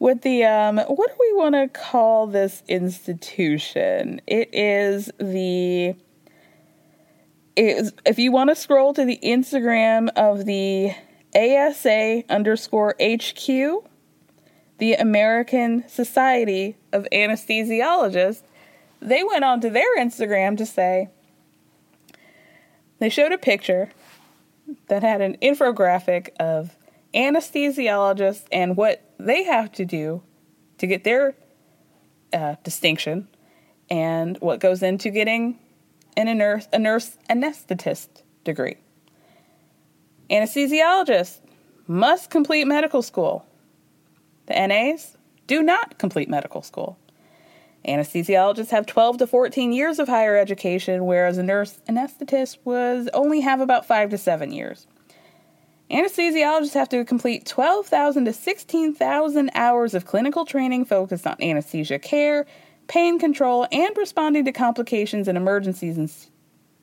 [0.22, 4.20] the um, what do we want to call this institution?
[4.26, 5.94] It is the
[7.56, 10.92] is if you want to scroll to the Instagram of the
[11.34, 13.46] ASA underscore HQ,
[14.78, 18.42] the American Society of Anesthesiologists,
[19.00, 21.08] they went onto their Instagram to say
[22.98, 23.90] they showed a picture
[24.88, 26.76] that had an infographic of
[27.14, 30.22] anesthesiologists and what they have to do
[30.78, 31.34] to get their
[32.32, 33.28] uh, distinction
[33.88, 35.58] and what goes into getting
[36.16, 38.76] and a nurse, a nurse anesthetist degree.
[40.30, 41.40] Anesthesiologists
[41.86, 43.44] must complete medical school.
[44.46, 46.98] The NAs do not complete medical school.
[47.86, 53.40] Anesthesiologists have 12 to 14 years of higher education, whereas a nurse anesthetist was only
[53.40, 54.88] have about 5 to 7 years.
[55.88, 62.44] Anesthesiologists have to complete 12,000 to 16,000 hours of clinical training focused on anesthesia care,
[62.88, 66.10] pain control, and responding to complications and emergencies in,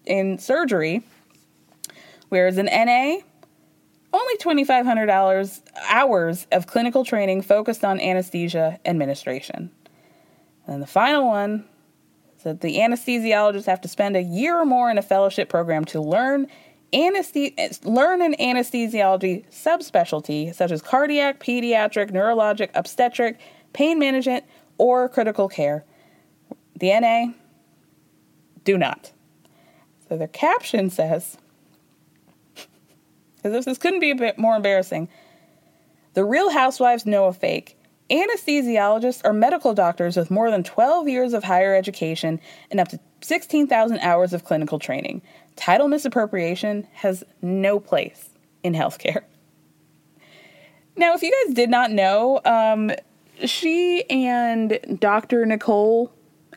[0.06, 1.04] in surgery,
[2.30, 3.18] whereas an NA,
[4.12, 9.72] only $2,500 hours of clinical training focused on anesthesia administration.
[10.68, 11.66] And the final one
[12.38, 15.86] is that the anesthesiologists have to spend a year or more in a fellowship program
[15.86, 16.48] to learn
[16.94, 23.40] anesthe- learn an anesthesiology subspecialty such as cardiac, pediatric, neurologic, obstetric,
[23.74, 24.46] pain management,
[24.78, 25.84] or critical care.
[26.78, 27.34] The NA
[28.64, 29.12] do not.
[30.08, 31.38] So their caption says,
[33.44, 35.10] as this couldn't be a bit more embarrassing,
[36.14, 37.78] the real housewives know a fake.
[38.10, 43.00] Anesthesiologists are medical doctors with more than 12 years of higher education and up to
[43.22, 45.22] 16,000 hours of clinical training.
[45.56, 48.30] Title misappropriation has no place
[48.64, 49.24] in healthcare.
[50.96, 52.92] Now, if you guys did not know, um,
[53.44, 55.44] she and Dr.
[55.44, 56.14] Nicole,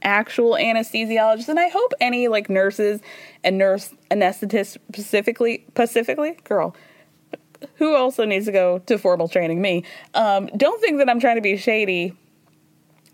[0.07, 3.01] actual anesthesiologist, and I hope any like nurses
[3.45, 6.75] and nurse anesthetists specifically, specifically, girl,
[7.75, 9.61] who also needs to go to formal training?
[9.61, 9.85] Me.
[10.15, 12.15] Um, don't think that I'm trying to be shady.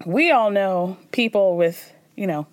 [0.04, 2.46] We all know people with, you know,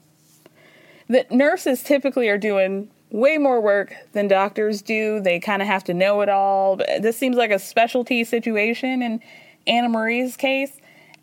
[1.09, 5.19] that nurses typically are doing way more work than doctors do.
[5.19, 6.77] They kind of have to know it all.
[6.77, 9.19] This seems like a specialty situation in
[9.67, 10.71] Anna Marie's case.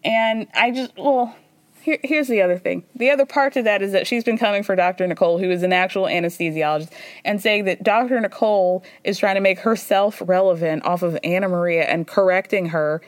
[0.04, 1.34] And I just, well,
[1.86, 2.82] here, here's the other thing.
[2.96, 5.06] The other part to that is that she's been coming for Dr.
[5.06, 6.90] Nicole, who is an actual anesthesiologist,
[7.24, 8.20] and saying that Dr.
[8.20, 13.00] Nicole is trying to make herself relevant off of Anna Maria and correcting her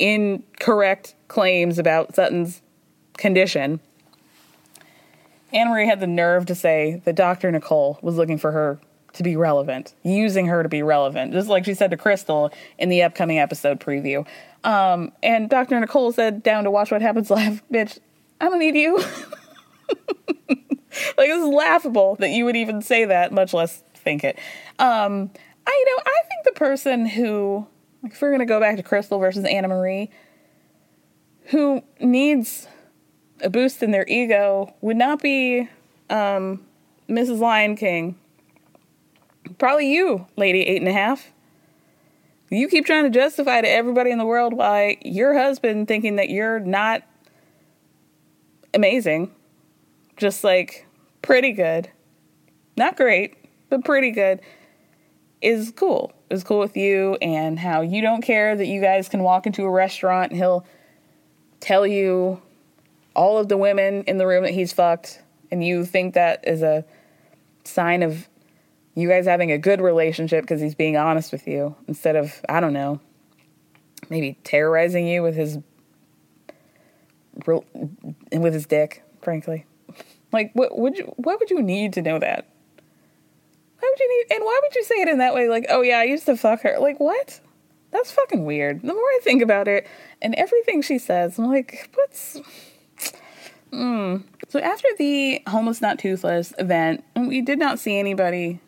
[0.00, 2.62] incorrect claims about Sutton's
[3.16, 3.78] condition.
[5.52, 7.52] Anna Marie had the nerve to say that Dr.
[7.52, 8.80] Nicole was looking for her
[9.12, 12.88] to be relevant, using her to be relevant, just like she said to Crystal in
[12.88, 14.26] the upcoming episode preview.
[14.64, 15.78] Um, and Dr.
[15.78, 17.98] Nicole said, down to watch what happens live, bitch,
[18.40, 18.96] I don't need you.
[20.48, 24.38] like, this is laughable that you would even say that, much less think it.
[24.78, 25.30] Um,
[25.66, 27.66] I, you know, I think the person who,
[28.02, 30.10] if we're going to go back to Crystal versus Anna Marie,
[31.46, 32.66] who needs
[33.40, 35.68] a boost in their ego would not be
[36.10, 36.64] um,
[37.08, 37.38] Mrs.
[37.38, 38.16] Lion King.
[39.58, 41.32] Probably you, Lady Eight and a Half.
[42.54, 46.28] You keep trying to justify to everybody in the world why your husband thinking that
[46.28, 47.02] you're not
[48.72, 49.34] amazing,
[50.16, 50.86] just like
[51.20, 51.90] pretty good,
[52.76, 53.36] not great,
[53.70, 54.40] but pretty good,
[55.40, 56.12] is cool.
[56.30, 59.64] Is cool with you and how you don't care that you guys can walk into
[59.64, 60.64] a restaurant and he'll
[61.60, 62.40] tell you
[63.16, 66.62] all of the women in the room that he's fucked and you think that is
[66.62, 66.84] a
[67.64, 68.28] sign of
[68.94, 72.60] you guys having a good relationship because he's being honest with you instead of I
[72.60, 73.00] don't know,
[74.08, 75.58] maybe terrorizing you with his
[77.46, 79.66] with his dick, frankly.
[80.32, 82.48] Like what would you what would you need to know that?
[83.78, 85.82] Why would you need and why would you say it in that way like, "Oh
[85.82, 87.40] yeah, I used to fuck her." Like what?
[87.90, 88.82] That's fucking weird.
[88.82, 89.86] The more I think about it
[90.20, 92.40] and everything she says, I'm like, what's
[93.70, 94.18] Hmm.
[94.48, 98.60] So after the homeless not toothless event, we did not see anybody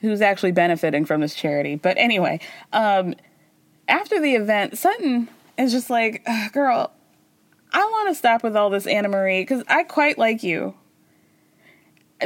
[0.00, 1.76] who's actually benefiting from this charity.
[1.76, 2.40] But anyway,
[2.72, 3.14] um,
[3.88, 5.28] after the event, Sutton
[5.58, 6.92] is just like, girl,
[7.72, 10.74] I want to stop with all this Anna Marie because I quite like you.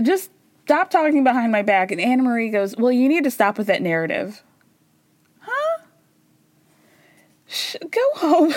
[0.03, 0.31] Just
[0.64, 1.91] stop talking behind my back.
[1.91, 4.43] And Anna Marie goes, Well, you need to stop with that narrative.
[5.41, 5.83] Huh?
[7.47, 8.55] Shh, go home.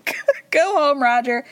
[0.50, 1.44] go home, Roger.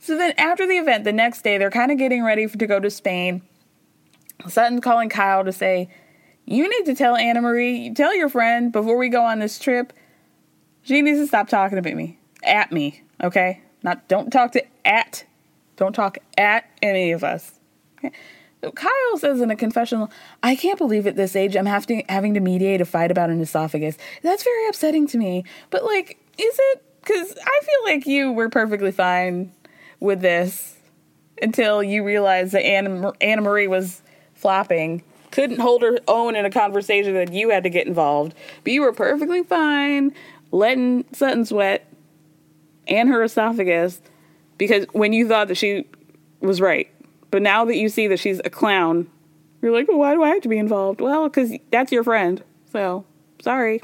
[0.00, 2.66] So then after the event, the next day, they're kind of getting ready for, to
[2.66, 3.42] go to Spain.
[4.48, 5.88] Sutton's calling Kyle to say,
[6.46, 9.92] You need to tell Anna Marie, tell your friend before we go on this trip,
[10.82, 12.18] she needs to stop talking about me.
[12.42, 13.62] At me, okay?
[13.82, 15.24] Not don't talk to at
[15.76, 17.52] don't talk at any of us.
[17.98, 18.12] Okay?
[18.74, 20.10] Kyle says in a confessional,
[20.42, 23.40] I can't believe at this age I'm having having to mediate a fight about an
[23.40, 23.98] esophagus.
[24.22, 25.44] That's very upsetting to me.
[25.70, 26.84] But like, is it?
[27.00, 29.52] Because I feel like you were perfectly fine
[30.00, 30.76] with this
[31.42, 35.02] until you realized that Anna, Anna Marie was flopping,
[35.34, 38.34] couldn't hold her own in a conversation that you had to get involved.
[38.62, 40.14] But you were perfectly fine
[40.52, 41.92] letting Sutton sweat
[42.86, 44.00] and her esophagus
[44.58, 45.86] because when you thought that she
[46.40, 46.88] was right.
[47.32, 49.08] But now that you see that she's a clown,
[49.60, 51.00] you're like, well, why do I have to be involved?
[51.00, 52.40] Well, because that's your friend.
[52.70, 53.04] So,
[53.42, 53.82] sorry.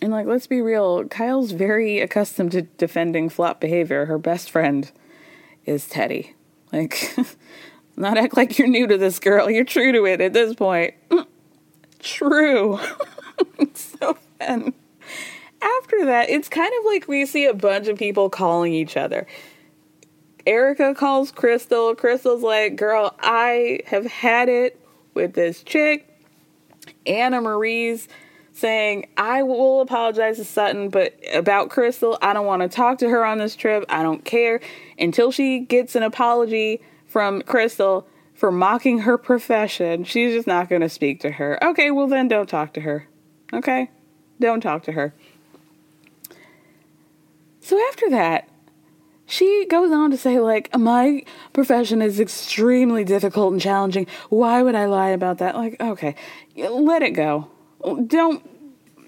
[0.00, 4.04] And like, let's be real, Kyle's very accustomed to defending flop behavior.
[4.06, 4.88] Her best friend
[5.64, 6.34] is Teddi.
[6.72, 7.16] Like,
[7.96, 9.50] not act like you're new to this girl.
[9.50, 10.94] You're true to it at this point.
[11.10, 11.26] Mm.
[11.98, 12.80] True.
[13.74, 14.72] so then,
[15.60, 19.26] after that, it's kind of like we see a bunch of people calling each other.
[20.46, 21.94] Erika calls Crystal.
[21.94, 24.80] Crystal's like, girl, I have had it
[25.14, 26.08] with this chick.
[27.06, 28.08] Anna Marie's
[28.52, 33.08] saying, I will apologize to Sutton, but about Crystal, I don't want to talk to
[33.08, 33.84] her on this trip.
[33.88, 34.60] I don't care.
[34.98, 36.82] Until she gets an apology
[37.12, 41.62] from Crystal for mocking her profession, she's just not going to speak to her.
[41.62, 43.06] Okay, well, then don't talk to her.
[43.52, 43.90] Okay?
[44.40, 45.14] Don't talk to her.
[47.60, 48.48] So after that,
[49.26, 54.06] she goes on to say, like, my profession is extremely difficult and challenging.
[54.30, 55.54] Why would I lie about that?
[55.54, 56.14] Like, okay,
[56.56, 57.50] let it go.
[58.06, 58.42] Don't,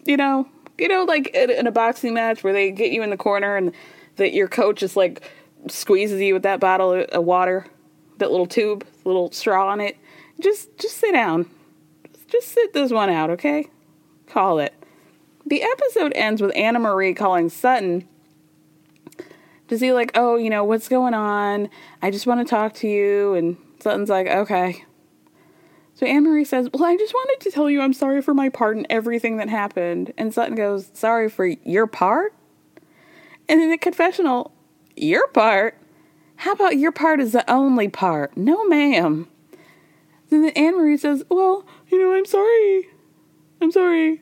[0.04, 0.46] you know,
[0.76, 3.72] you know, like in a boxing match where they get you in the corner and
[4.16, 5.22] that your coach just like
[5.68, 7.66] squeezes you with that bottle of water,
[8.18, 9.96] that little tube, little straw on it.
[10.40, 11.48] Just, just sit down.
[12.28, 13.66] Just sit this one out, okay?
[14.26, 14.74] Call it.
[15.46, 18.08] The episode ends with Anna Marie calling Sutton
[19.68, 21.68] to see like, oh, you know, what's going on?
[22.02, 23.34] I just want to talk to you.
[23.34, 24.84] And Sutton's like, okay.
[25.94, 28.76] So Annemarie says, well, I just wanted to tell you I'm sorry for my part
[28.76, 30.12] in everything that happened.
[30.18, 32.34] And Sutton goes, sorry for your part?
[33.48, 34.52] And in the confessional,
[34.96, 35.78] your part?
[36.36, 38.36] How about your part is the only part?
[38.36, 39.28] No, ma'am.
[40.30, 42.88] Then Annemarie says, well, you know, I'm sorry.
[43.60, 44.20] I'm sorry.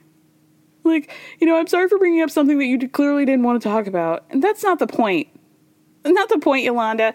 [0.85, 1.11] Like,
[1.41, 3.87] you know, I'm sorry for bringing up something that you clearly didn't want to talk
[3.87, 4.25] about.
[4.31, 5.29] And that's not the point.
[6.05, 7.15] Not the point, Yolanda.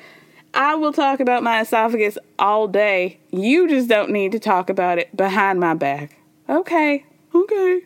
[0.53, 3.19] I will talk about my esophagus all day.
[3.31, 6.17] You just don't need to talk about it behind my back.
[6.49, 7.05] Okay.
[7.35, 7.81] Okay.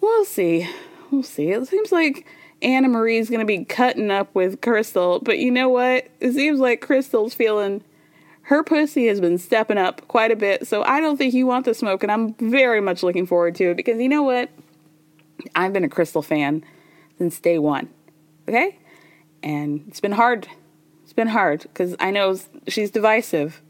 [0.00, 0.68] We'll see.
[1.10, 1.50] We'll see.
[1.50, 2.26] It seems like
[2.60, 6.08] Anna Marie's going to be cutting up with Crystal, but you know what?
[6.20, 7.84] It seems like Crystal's feeling
[8.42, 11.66] her pussy has been stepping up quite a bit, so I don't think you want
[11.66, 14.48] the smoke, and I'm very much looking forward to it because you know what?
[15.54, 16.64] I've been a Crystal fan
[17.18, 17.90] since day one.
[18.48, 18.78] Okay?
[19.42, 20.48] And it's been hard.
[21.04, 23.60] It's been hard because I know she's divisive.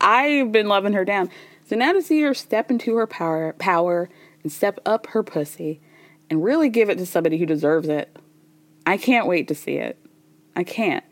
[0.00, 1.30] I've been loving her down.
[1.66, 4.08] So now to see her step into her power, power
[4.42, 5.80] and step up her pussy
[6.28, 8.16] and really give it to somebody who deserves it,
[8.86, 9.98] I can't wait to see it.
[10.54, 11.04] I can't.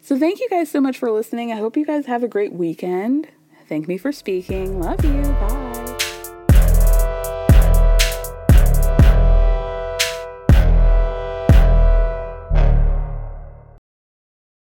[0.00, 1.52] So thank you guys so much for listening.
[1.52, 3.28] I hope you guys have a great weekend.
[3.68, 4.80] Thank me for speaking.
[4.80, 5.22] Love you.
[5.22, 5.77] Bye.